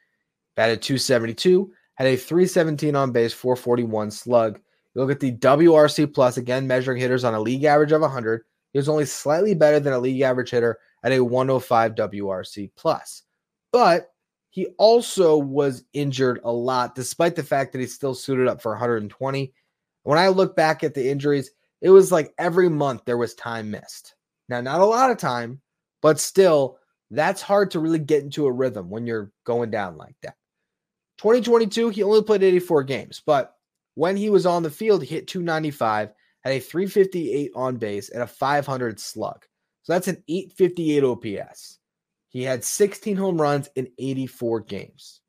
Batted 0.55 0.81
272, 0.81 1.71
had 1.95 2.07
a 2.07 2.15
317 2.15 2.95
on 2.95 3.11
base, 3.11 3.33
441 3.33 4.11
slug. 4.11 4.59
You 4.93 5.01
look 5.01 5.11
at 5.11 5.19
the 5.19 5.35
WRC 5.37 6.13
plus, 6.13 6.37
again, 6.37 6.67
measuring 6.67 6.99
hitters 6.99 7.23
on 7.23 7.33
a 7.33 7.39
league 7.39 7.63
average 7.63 7.91
of 7.91 8.01
100. 8.01 8.43
He 8.73 8.79
was 8.79 8.89
only 8.89 9.05
slightly 9.05 9.55
better 9.55 9.79
than 9.79 9.93
a 9.93 9.99
league 9.99 10.21
average 10.21 10.51
hitter 10.51 10.77
at 11.03 11.11
a 11.11 11.19
105 11.19 11.95
WRC 11.95 12.71
plus. 12.75 13.23
But 13.71 14.11
he 14.49 14.67
also 14.77 15.37
was 15.37 15.83
injured 15.93 16.39
a 16.43 16.51
lot, 16.51 16.95
despite 16.95 17.35
the 17.35 17.43
fact 17.43 17.71
that 17.71 17.79
he 17.79 17.87
still 17.87 18.15
suited 18.15 18.47
up 18.47 18.61
for 18.61 18.71
120. 18.71 19.53
When 20.03 20.17
I 20.17 20.29
look 20.29 20.55
back 20.55 20.83
at 20.83 20.93
the 20.93 21.09
injuries, 21.09 21.51
it 21.81 21.89
was 21.89 22.11
like 22.11 22.33
every 22.37 22.69
month 22.69 23.03
there 23.05 23.17
was 23.17 23.35
time 23.35 23.71
missed. 23.71 24.15
Now, 24.47 24.61
not 24.61 24.81
a 24.81 24.85
lot 24.85 25.11
of 25.11 25.17
time, 25.17 25.61
but 26.01 26.19
still, 26.19 26.77
that's 27.11 27.41
hard 27.41 27.71
to 27.71 27.79
really 27.79 27.99
get 27.99 28.23
into 28.23 28.45
a 28.45 28.51
rhythm 28.51 28.89
when 28.89 29.05
you're 29.05 29.31
going 29.43 29.71
down 29.71 29.97
like 29.97 30.15
that. 30.23 30.35
2022, 31.19 31.89
he 31.89 32.03
only 32.03 32.23
played 32.23 32.43
84 32.43 32.83
games, 32.83 33.21
but 33.25 33.55
when 33.95 34.15
he 34.15 34.29
was 34.29 34.45
on 34.45 34.63
the 34.63 34.69
field, 34.69 35.03
he 35.03 35.15
hit 35.15 35.27
295, 35.27 36.11
had 36.41 36.53
a 36.53 36.59
358 36.59 37.51
on 37.55 37.77
base, 37.77 38.09
and 38.09 38.23
a 38.23 38.27
500 38.27 38.99
slug. 38.99 39.45
So 39.83 39.93
that's 39.93 40.07
an 40.07 40.23
858 40.27 41.03
OPS. 41.03 41.78
He 42.29 42.43
had 42.43 42.63
16 42.63 43.17
home 43.17 43.41
runs 43.41 43.69
in 43.75 43.91
84 43.97 44.61
games. 44.61 45.21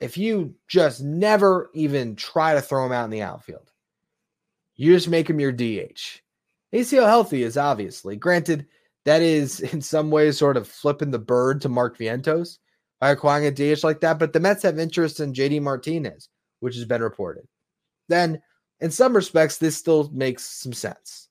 If 0.00 0.16
you 0.16 0.54
just 0.68 1.02
never 1.02 1.70
even 1.74 2.16
try 2.16 2.54
to 2.54 2.60
throw 2.60 2.86
him 2.86 2.92
out 2.92 3.04
in 3.04 3.10
the 3.10 3.22
outfield, 3.22 3.70
you 4.76 4.92
just 4.92 5.08
make 5.08 5.28
him 5.28 5.40
your 5.40 5.52
DH. 5.52 6.20
How 6.72 7.06
healthy 7.06 7.42
is, 7.42 7.56
obviously. 7.56 8.16
Granted, 8.16 8.66
that 9.04 9.22
is 9.22 9.60
in 9.72 9.80
some 9.80 10.10
ways 10.10 10.38
sort 10.38 10.56
of 10.56 10.68
flipping 10.68 11.10
the 11.10 11.18
bird 11.18 11.60
to 11.62 11.68
Mark 11.68 11.98
Vientos 11.98 12.58
by 13.00 13.10
acquiring 13.10 13.46
a 13.46 13.50
DH 13.50 13.84
like 13.84 14.00
that. 14.00 14.18
But 14.18 14.32
the 14.32 14.40
Mets 14.40 14.62
have 14.62 14.78
interest 14.78 15.20
in 15.20 15.32
JD 15.32 15.62
Martinez, 15.62 16.28
which 16.60 16.74
has 16.76 16.84
been 16.84 17.02
reported. 17.02 17.46
Then, 18.08 18.40
in 18.80 18.90
some 18.90 19.14
respects, 19.14 19.58
this 19.58 19.76
still 19.76 20.10
makes 20.12 20.44
some 20.44 20.72
sense. 20.72 21.28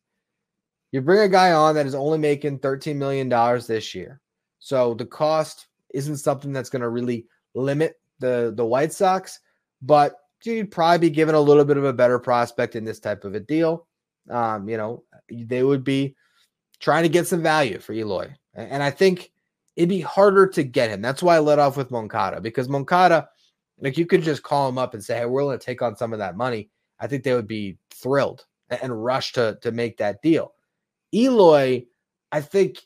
You 0.91 1.01
bring 1.01 1.19
a 1.19 1.29
guy 1.29 1.51
on 1.51 1.75
that 1.75 1.85
is 1.85 1.95
only 1.95 2.19
making 2.19 2.59
$13 2.59 2.95
million 2.95 3.29
this 3.67 3.95
year. 3.95 4.21
So 4.63 4.93
the 4.93 5.05
cost 5.05 5.67
isn't 5.93 6.17
something 6.17 6.53
that's 6.53 6.69
going 6.69 6.83
to 6.83 6.89
really 6.89 7.27
limit 7.53 7.99
the 8.19 8.53
the 8.55 8.65
White 8.65 8.93
Sox, 8.93 9.41
but 9.81 10.15
you'd 10.45 10.71
probably 10.71 11.09
be 11.09 11.13
given 11.13 11.35
a 11.35 11.41
little 11.41 11.65
bit 11.65 11.75
of 11.75 11.83
a 11.83 11.91
better 11.91 12.17
prospect 12.17 12.77
in 12.77 12.85
this 12.85 13.01
type 13.01 13.25
of 13.25 13.35
a 13.35 13.41
deal. 13.41 13.87
Um, 14.29 14.69
you 14.69 14.77
know, 14.77 15.03
they 15.29 15.63
would 15.63 15.83
be 15.83 16.15
trying 16.79 17.03
to 17.03 17.09
get 17.09 17.27
some 17.27 17.43
value 17.43 17.77
for 17.77 17.91
Eloy, 17.91 18.33
and 18.53 18.81
I 18.81 18.89
think 18.89 19.33
it'd 19.75 19.89
be 19.89 19.99
harder 19.99 20.47
to 20.47 20.63
get 20.63 20.89
him. 20.89 21.01
That's 21.01 21.21
why 21.21 21.35
I 21.35 21.39
let 21.39 21.59
off 21.59 21.75
with 21.75 21.91
Moncada 21.91 22.39
because 22.39 22.69
Moncada, 22.69 23.27
like 23.81 23.97
you 23.97 24.05
could 24.05 24.23
just 24.23 24.43
call 24.43 24.69
him 24.69 24.77
up 24.77 24.93
and 24.93 25.03
say, 25.03 25.17
"Hey, 25.17 25.25
we're 25.25 25.41
going 25.41 25.59
to 25.59 25.65
take 25.65 25.81
on 25.81 25.97
some 25.97 26.13
of 26.13 26.19
that 26.19 26.37
money." 26.37 26.69
I 27.01 27.07
think 27.07 27.25
they 27.25 27.33
would 27.33 27.49
be 27.49 27.77
thrilled 27.89 28.45
and 28.69 29.03
rush 29.03 29.33
to 29.33 29.57
to 29.61 29.73
make 29.73 29.97
that 29.97 30.21
deal. 30.21 30.53
Eloy, 31.13 31.85
I 32.31 32.39
think 32.39 32.79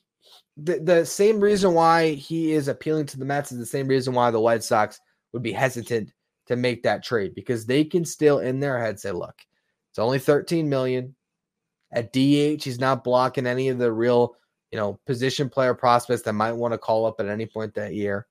the, 0.58 0.80
the 0.80 1.06
same 1.06 1.39
reason 1.39 1.74
why 1.74 2.13
he 2.13 2.54
is 2.54 2.67
appealing 2.67 3.06
to 3.08 3.20
the 3.20 3.26
Mets 3.26 3.52
is 3.52 3.60
the 3.60 3.65
same 3.65 3.88
reason 3.88 4.13
why 4.13 4.32
the 4.32 4.39
White 4.39 4.63
Sox 4.63 5.00
would 5.32 5.43
be 5.43 5.52
hesitant 5.52 6.12
to 6.48 6.56
make 6.56 6.84
that 6.84 7.04
trade 7.04 7.36
because 7.36 7.65
they 7.65 7.84
can 7.84 8.04
still 8.04 8.39
in 8.39 8.60
their 8.60 8.80
head 8.80 9.00
say, 9.00 9.12
look, 9.12 9.36
it's 9.91 10.00
only 10.00 10.20
13 10.20 10.67
million. 10.67 11.15
At 11.91 12.12
DH, 12.12 12.63
he's 12.63 12.80
not 12.80 13.04
blocking 13.04 13.46
any 13.46 13.70
of 13.70 13.78
the 13.78 13.91
real, 13.91 14.36
you 14.72 14.78
know, 14.78 15.00
position 15.06 15.50
player 15.50 15.74
prospects 15.74 16.24
that 16.24 16.34
might 16.34 16.52
want 16.52 16.74
to 16.74 16.78
call 16.78 17.06
up 17.06 17.20
at 17.20 17.28
any 17.28 17.46
point 17.46 17.76
that 17.76 17.93
year. 17.93 18.28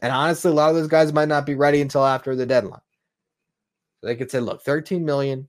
And 0.00 0.12
honestly, 0.12 0.50
a 0.50 0.54
lot 0.54 0.70
of 0.70 0.76
those 0.76 0.88
guys 0.88 1.12
might 1.12 1.28
not 1.28 1.46
be 1.46 1.54
ready 1.54 1.80
until 1.80 2.04
after 2.04 2.34
the 2.34 2.46
deadline. 2.46 2.80
So 4.00 4.06
they 4.06 4.16
could 4.16 4.30
say, 4.30 4.40
look, 4.40 4.62
13 4.62 5.04
million. 5.04 5.48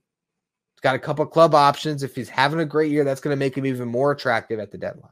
He's 0.74 0.80
got 0.80 0.96
a 0.96 1.00
couple 1.00 1.24
club 1.26 1.54
options. 1.54 2.02
If 2.02 2.14
he's 2.14 2.28
having 2.28 2.60
a 2.60 2.64
great 2.64 2.90
year, 2.90 3.04
that's 3.04 3.20
going 3.20 3.34
to 3.34 3.38
make 3.38 3.56
him 3.56 3.66
even 3.66 3.88
more 3.88 4.12
attractive 4.12 4.60
at 4.60 4.70
the 4.70 4.78
deadline 4.78 5.10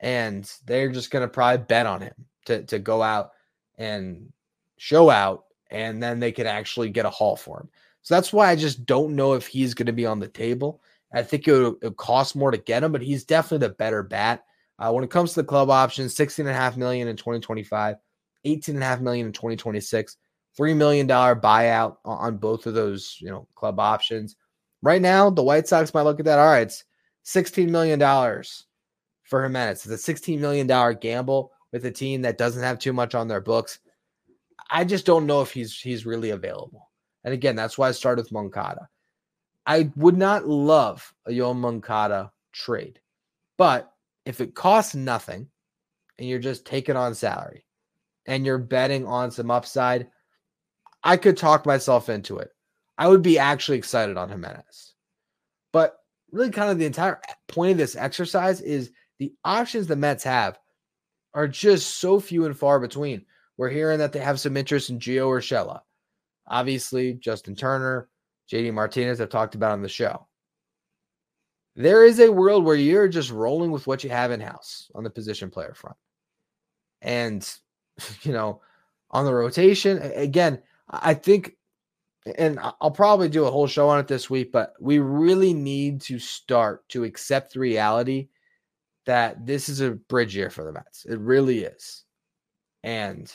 and 0.00 0.50
they're 0.66 0.90
just 0.90 1.10
going 1.10 1.22
to 1.22 1.28
probably 1.28 1.64
bet 1.64 1.86
on 1.86 2.00
him 2.00 2.14
to, 2.46 2.62
to 2.64 2.78
go 2.78 3.02
out 3.02 3.32
and 3.76 4.32
show 4.76 5.10
out 5.10 5.44
and 5.70 6.02
then 6.02 6.20
they 6.20 6.32
could 6.32 6.46
actually 6.46 6.90
get 6.90 7.06
a 7.06 7.10
haul 7.10 7.36
for 7.36 7.60
him. 7.60 7.68
So 8.02 8.14
that's 8.14 8.32
why 8.32 8.48
I 8.48 8.56
just 8.56 8.86
don't 8.86 9.16
know 9.16 9.34
if 9.34 9.46
he's 9.46 9.74
going 9.74 9.86
to 9.86 9.92
be 9.92 10.06
on 10.06 10.18
the 10.18 10.28
table. 10.28 10.80
I 11.12 11.22
think 11.22 11.48
it 11.48 11.52
would, 11.82 11.96
cost 11.96 12.36
more 12.36 12.50
to 12.50 12.58
get 12.58 12.82
him, 12.82 12.92
but 12.92 13.02
he's 13.02 13.24
definitely 13.24 13.66
the 13.66 13.74
better 13.74 14.02
bat. 14.02 14.44
Uh, 14.78 14.92
when 14.92 15.04
it 15.04 15.10
comes 15.10 15.30
to 15.34 15.42
the 15.42 15.46
club 15.46 15.70
options, 15.70 16.14
16.5 16.14 16.76
million 16.76 17.08
in 17.08 17.16
2025, 17.16 17.96
18.5 18.46 19.00
million 19.00 19.26
in 19.26 19.32
2026, 19.32 20.16
$3 20.58 20.76
million 20.76 21.08
buyout 21.08 21.96
on 22.04 22.36
both 22.36 22.66
of 22.66 22.74
those, 22.74 23.16
you 23.20 23.28
know, 23.28 23.46
club 23.54 23.80
options. 23.80 24.36
Right 24.82 25.02
now, 25.02 25.30
the 25.30 25.42
White 25.42 25.66
Sox 25.66 25.92
might 25.92 26.02
look 26.02 26.20
at 26.20 26.26
that. 26.26 26.38
All 26.38 26.46
right, 26.46 26.62
it's 26.62 26.84
$16 27.26 27.68
million 27.68 28.00
for 29.28 29.42
Jimenez. 29.42 29.86
It's 29.86 30.08
a 30.08 30.12
$16 30.12 30.38
million 30.38 30.66
gamble 31.00 31.52
with 31.70 31.84
a 31.84 31.90
team 31.90 32.22
that 32.22 32.38
doesn't 32.38 32.62
have 32.62 32.78
too 32.78 32.92
much 32.92 33.14
on 33.14 33.28
their 33.28 33.42
books. 33.42 33.78
I 34.70 34.84
just 34.84 35.06
don't 35.06 35.26
know 35.26 35.40
if 35.42 35.52
he's 35.52 35.78
he's 35.78 36.06
really 36.06 36.30
available. 36.30 36.90
And 37.24 37.34
again, 37.34 37.56
that's 37.56 37.78
why 37.78 37.88
I 37.88 37.92
started 37.92 38.22
with 38.22 38.32
Moncada. 38.32 38.88
I 39.66 39.90
would 39.96 40.16
not 40.16 40.48
love 40.48 41.12
a 41.26 41.32
Yo 41.32 41.52
Moncada 41.52 42.32
trade, 42.52 43.00
but 43.58 43.92
if 44.24 44.40
it 44.40 44.54
costs 44.54 44.94
nothing 44.94 45.48
and 46.18 46.28
you're 46.28 46.38
just 46.38 46.64
taking 46.64 46.96
on 46.96 47.14
salary 47.14 47.64
and 48.26 48.46
you're 48.46 48.58
betting 48.58 49.06
on 49.06 49.30
some 49.30 49.50
upside, 49.50 50.08
I 51.04 51.16
could 51.16 51.36
talk 51.36 51.66
myself 51.66 52.08
into 52.08 52.38
it. 52.38 52.50
I 52.96 53.08
would 53.08 53.22
be 53.22 53.38
actually 53.38 53.78
excited 53.78 54.16
on 54.16 54.28
Jimenez. 54.28 54.94
But 55.72 55.98
really, 56.32 56.50
kind 56.50 56.70
of 56.70 56.78
the 56.78 56.86
entire 56.86 57.20
point 57.46 57.72
of 57.72 57.78
this 57.78 57.96
exercise 57.96 58.60
is 58.60 58.90
the 59.18 59.32
options 59.44 59.86
the 59.86 59.96
Mets 59.96 60.24
have 60.24 60.58
are 61.34 61.48
just 61.48 61.98
so 61.98 62.20
few 62.20 62.46
and 62.46 62.56
far 62.56 62.80
between. 62.80 63.24
We're 63.56 63.70
hearing 63.70 63.98
that 63.98 64.12
they 64.12 64.20
have 64.20 64.40
some 64.40 64.56
interest 64.56 64.90
in 64.90 64.98
Gio 64.98 65.28
Urshela. 65.28 65.80
Obviously, 66.46 67.14
Justin 67.14 67.54
Turner, 67.54 68.08
JD 68.50 68.72
Martinez 68.72 69.18
have 69.18 69.28
talked 69.28 69.54
about 69.54 69.72
on 69.72 69.82
the 69.82 69.88
show. 69.88 70.26
There 71.76 72.04
is 72.04 72.18
a 72.18 72.32
world 72.32 72.64
where 72.64 72.76
you're 72.76 73.08
just 73.08 73.30
rolling 73.30 73.70
with 73.70 73.86
what 73.86 74.02
you 74.02 74.10
have 74.10 74.30
in 74.30 74.40
house 74.40 74.90
on 74.94 75.04
the 75.04 75.10
position 75.10 75.50
player 75.50 75.74
front. 75.74 75.96
And, 77.02 77.48
you 78.22 78.32
know, 78.32 78.62
on 79.10 79.24
the 79.24 79.34
rotation, 79.34 79.98
again, 79.98 80.62
I 80.88 81.14
think, 81.14 81.56
and 82.36 82.58
I'll 82.80 82.90
probably 82.90 83.28
do 83.28 83.44
a 83.44 83.50
whole 83.50 83.66
show 83.66 83.88
on 83.88 84.00
it 84.00 84.08
this 84.08 84.28
week, 84.28 84.52
but 84.52 84.74
we 84.80 84.98
really 84.98 85.54
need 85.54 86.00
to 86.02 86.18
start 86.18 86.88
to 86.90 87.04
accept 87.04 87.54
the 87.54 87.60
reality 87.60 88.28
that 89.08 89.46
this 89.46 89.70
is 89.70 89.80
a 89.80 89.92
bridge 89.92 90.36
year 90.36 90.50
for 90.50 90.64
the 90.64 90.72
Mets. 90.72 91.06
It 91.06 91.18
really 91.18 91.60
is. 91.60 92.04
And 92.84 93.32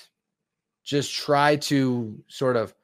just 0.84 1.12
try 1.12 1.56
to 1.56 2.16
sort 2.28 2.58
of 2.58 2.76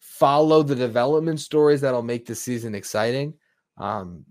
follow 0.00 0.64
the 0.64 0.74
development 0.74 1.38
stories 1.38 1.80
that'll 1.80 2.02
make 2.02 2.26
the 2.26 2.34
season 2.34 2.74
exciting 2.74 3.32
um, 3.78 4.24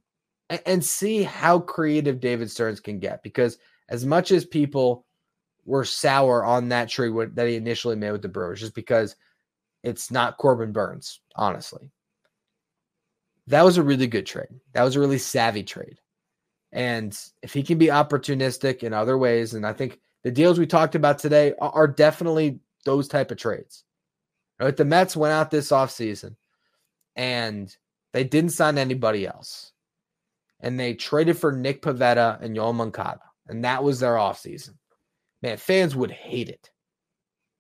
and, 0.50 0.62
and 0.66 0.86
see 0.86 1.24
how 1.24 1.58
creative 1.58 2.20
David 2.20 2.52
Stearns 2.52 2.82
can 2.82 3.00
get. 3.00 3.24
Because 3.24 3.58
as 3.88 4.06
much 4.06 4.32
as 4.32 4.44
people 4.44 5.06
were 5.64 5.86
sour 5.86 6.44
on 6.44 6.68
that 6.68 6.90
trade 6.90 7.14
that 7.36 7.48
he 7.48 7.56
initially 7.56 7.96
made 7.96 8.12
with 8.12 8.24
the 8.24 8.28
Brewers, 8.28 8.60
just 8.60 8.76
because 8.76 9.16
it's 9.84 10.12
not 10.12 10.38
Corbin 10.38 10.74
Burnes, 10.74 11.22
honestly. 11.38 11.90
That 13.48 13.64
was 13.64 13.78
a 13.78 13.84
really 13.84 14.08
good 14.08 14.26
trade. 14.26 14.50
That 14.74 14.84
was 14.84 14.98
a 14.98 15.00
really 15.00 15.18
savvy 15.18 15.64
trade. 15.64 16.01
And 16.72 17.18
if 17.42 17.54
he 17.54 17.64
can 17.64 17.78
be 17.78 17.88
opportunistic 17.88 18.84
in 18.84 18.94
other 18.94 19.18
ways, 19.18 19.54
and 19.54 19.66
I 19.66 19.74
think 19.74 20.00
the 20.24 20.32
deals 20.32 20.60
we 20.60 20.68
talked 20.68 20.96
about 20.96 21.20
today 21.20 21.54
are, 21.60 21.88
definitely 21.88 22.60
those 22.86 23.08
type 23.08 23.32
of 23.32 23.38
trades. 23.38 23.84
Right? 24.60 24.76
The 24.76 24.86
Mets 24.86 25.16
went 25.16 25.34
out 25.34 25.52
this 25.52 25.72
offseason 25.72 26.36
and 27.16 27.76
they 28.14 28.24
didn't 28.24 28.52
sign 28.52 28.78
anybody 28.78 29.26
else. 29.26 29.74
And 30.60 30.80
they 30.80 30.94
traded 30.94 31.38
for 31.38 31.52
Nick 31.52 31.82
Pivetta 31.82 32.40
and 32.42 32.56
Yoel 32.56 32.76
Moncada. 32.76 33.22
And 33.48 33.66
that 33.66 33.84
was 33.84 34.00
their 34.00 34.14
offseason. 34.14 34.76
Man, 35.42 35.58
fans 35.58 35.96
would 35.96 36.12
hate 36.12 36.50
it. 36.50 36.70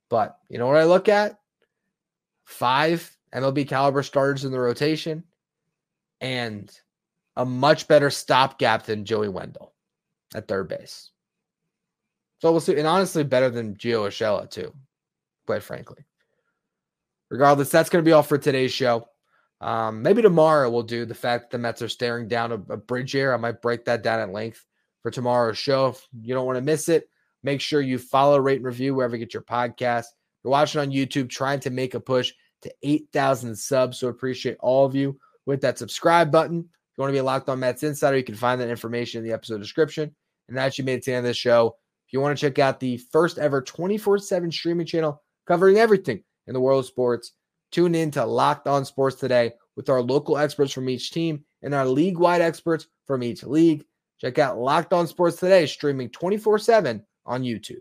But 0.09 0.37
you 0.49 0.59
know 0.59 0.67
what 0.67 0.77
I 0.77 0.83
look 0.83 1.09
at? 1.09 1.39
Five 2.45 3.17
MLB 3.33 3.67
caliber 3.67 4.03
starters 4.03 4.45
in 4.45 4.51
the 4.51 4.59
rotation 4.59 5.23
and 6.19 6.71
a 7.35 7.45
much 7.45 7.87
better 7.87 8.09
stopgap 8.09 8.83
than 8.83 9.05
Joey 9.05 9.29
Wendle 9.29 9.73
at 10.35 10.47
third 10.47 10.67
base. 10.67 11.11
So 12.39 12.51
we'll 12.51 12.59
see. 12.59 12.77
And 12.77 12.87
honestly, 12.87 13.23
better 13.23 13.49
than 13.49 13.75
Gio 13.75 14.07
Urshela, 14.07 14.49
too, 14.49 14.73
quite 15.45 15.63
frankly. 15.63 16.05
Regardless, 17.29 17.69
that's 17.69 17.89
going 17.89 18.03
to 18.03 18.07
be 18.07 18.13
all 18.13 18.23
for 18.23 18.37
today's 18.37 18.73
show. 18.73 19.07
Um, 19.61 20.01
maybe 20.01 20.21
tomorrow 20.21 20.69
we'll 20.69 20.81
do 20.81 21.05
the 21.05 21.13
fact 21.13 21.43
that 21.43 21.57
the 21.57 21.61
Mets 21.61 21.83
are 21.83 21.89
staring 21.89 22.27
down 22.27 22.51
a, 22.51 22.55
a 22.73 22.77
bridge 22.77 23.11
here. 23.11 23.31
I 23.31 23.37
might 23.37 23.61
break 23.61 23.85
that 23.85 24.01
down 24.01 24.19
at 24.19 24.33
length 24.33 24.65
for 25.03 25.11
tomorrow's 25.11 25.57
show. 25.57 25.89
If 25.89 26.07
you 26.21 26.33
don't 26.33 26.47
want 26.47 26.57
to 26.57 26.63
miss 26.63 26.89
it, 26.89 27.07
make 27.43 27.61
sure 27.61 27.81
you 27.81 27.99
follow, 27.99 28.39
rate, 28.39 28.57
and 28.57 28.65
review 28.65 28.95
wherever 28.95 29.15
you 29.15 29.23
get 29.23 29.35
your 29.35 29.43
podcast. 29.43 30.05
If 30.05 30.45
you're 30.45 30.51
watching 30.51 30.81
on 30.81 30.89
YouTube, 30.89 31.29
trying 31.29 31.59
to 31.61 31.69
make 31.69 31.93
a 31.93 31.99
push 31.99 32.33
to 32.63 32.73
8,000 32.81 33.55
subs. 33.55 33.99
So 33.99 34.07
appreciate 34.07 34.57
all 34.59 34.85
of 34.85 34.95
you 34.95 35.19
with 35.45 35.61
that 35.61 35.77
subscribe 35.77 36.31
button 36.31 36.67
you 36.97 37.01
want 37.01 37.09
to 37.09 37.13
be 37.13 37.19
a 37.19 37.23
Locked 37.23 37.49
On 37.49 37.59
Mets 37.59 37.83
insider, 37.83 38.17
you 38.17 38.23
can 38.23 38.35
find 38.35 38.59
that 38.59 38.69
information 38.69 39.19
in 39.19 39.25
the 39.25 39.33
episode 39.33 39.59
description. 39.59 40.13
And 40.47 40.57
that's 40.57 40.77
you 40.77 40.83
made 40.83 40.95
it 40.95 41.03
to 41.03 41.11
the 41.11 41.15
end 41.17 41.25
of 41.25 41.29
the 41.29 41.33
show. 41.33 41.77
If 42.07 42.13
you 42.13 42.19
want 42.19 42.37
to 42.37 42.41
check 42.41 42.59
out 42.59 42.79
the 42.79 42.97
first 42.97 43.37
ever 43.37 43.61
24 43.61 44.19
7 44.19 44.51
streaming 44.51 44.85
channel 44.85 45.21
covering 45.47 45.77
everything 45.77 46.23
in 46.47 46.53
the 46.53 46.59
world 46.59 46.83
of 46.83 46.87
sports, 46.87 47.33
tune 47.71 47.95
in 47.95 48.11
to 48.11 48.25
Locked 48.25 48.67
On 48.67 48.83
Sports 48.83 49.15
today 49.15 49.53
with 49.75 49.89
our 49.89 50.01
local 50.01 50.37
experts 50.37 50.73
from 50.73 50.89
each 50.89 51.11
team 51.11 51.45
and 51.61 51.73
our 51.73 51.85
league 51.85 52.17
wide 52.17 52.41
experts 52.41 52.87
from 53.07 53.23
each 53.23 53.43
league. 53.43 53.85
Check 54.19 54.39
out 54.39 54.59
Locked 54.59 54.93
On 54.93 55.07
Sports 55.07 55.37
today, 55.37 55.65
streaming 55.65 56.09
24 56.09 56.59
7 56.59 57.03
on 57.25 57.43
YouTube. 57.43 57.79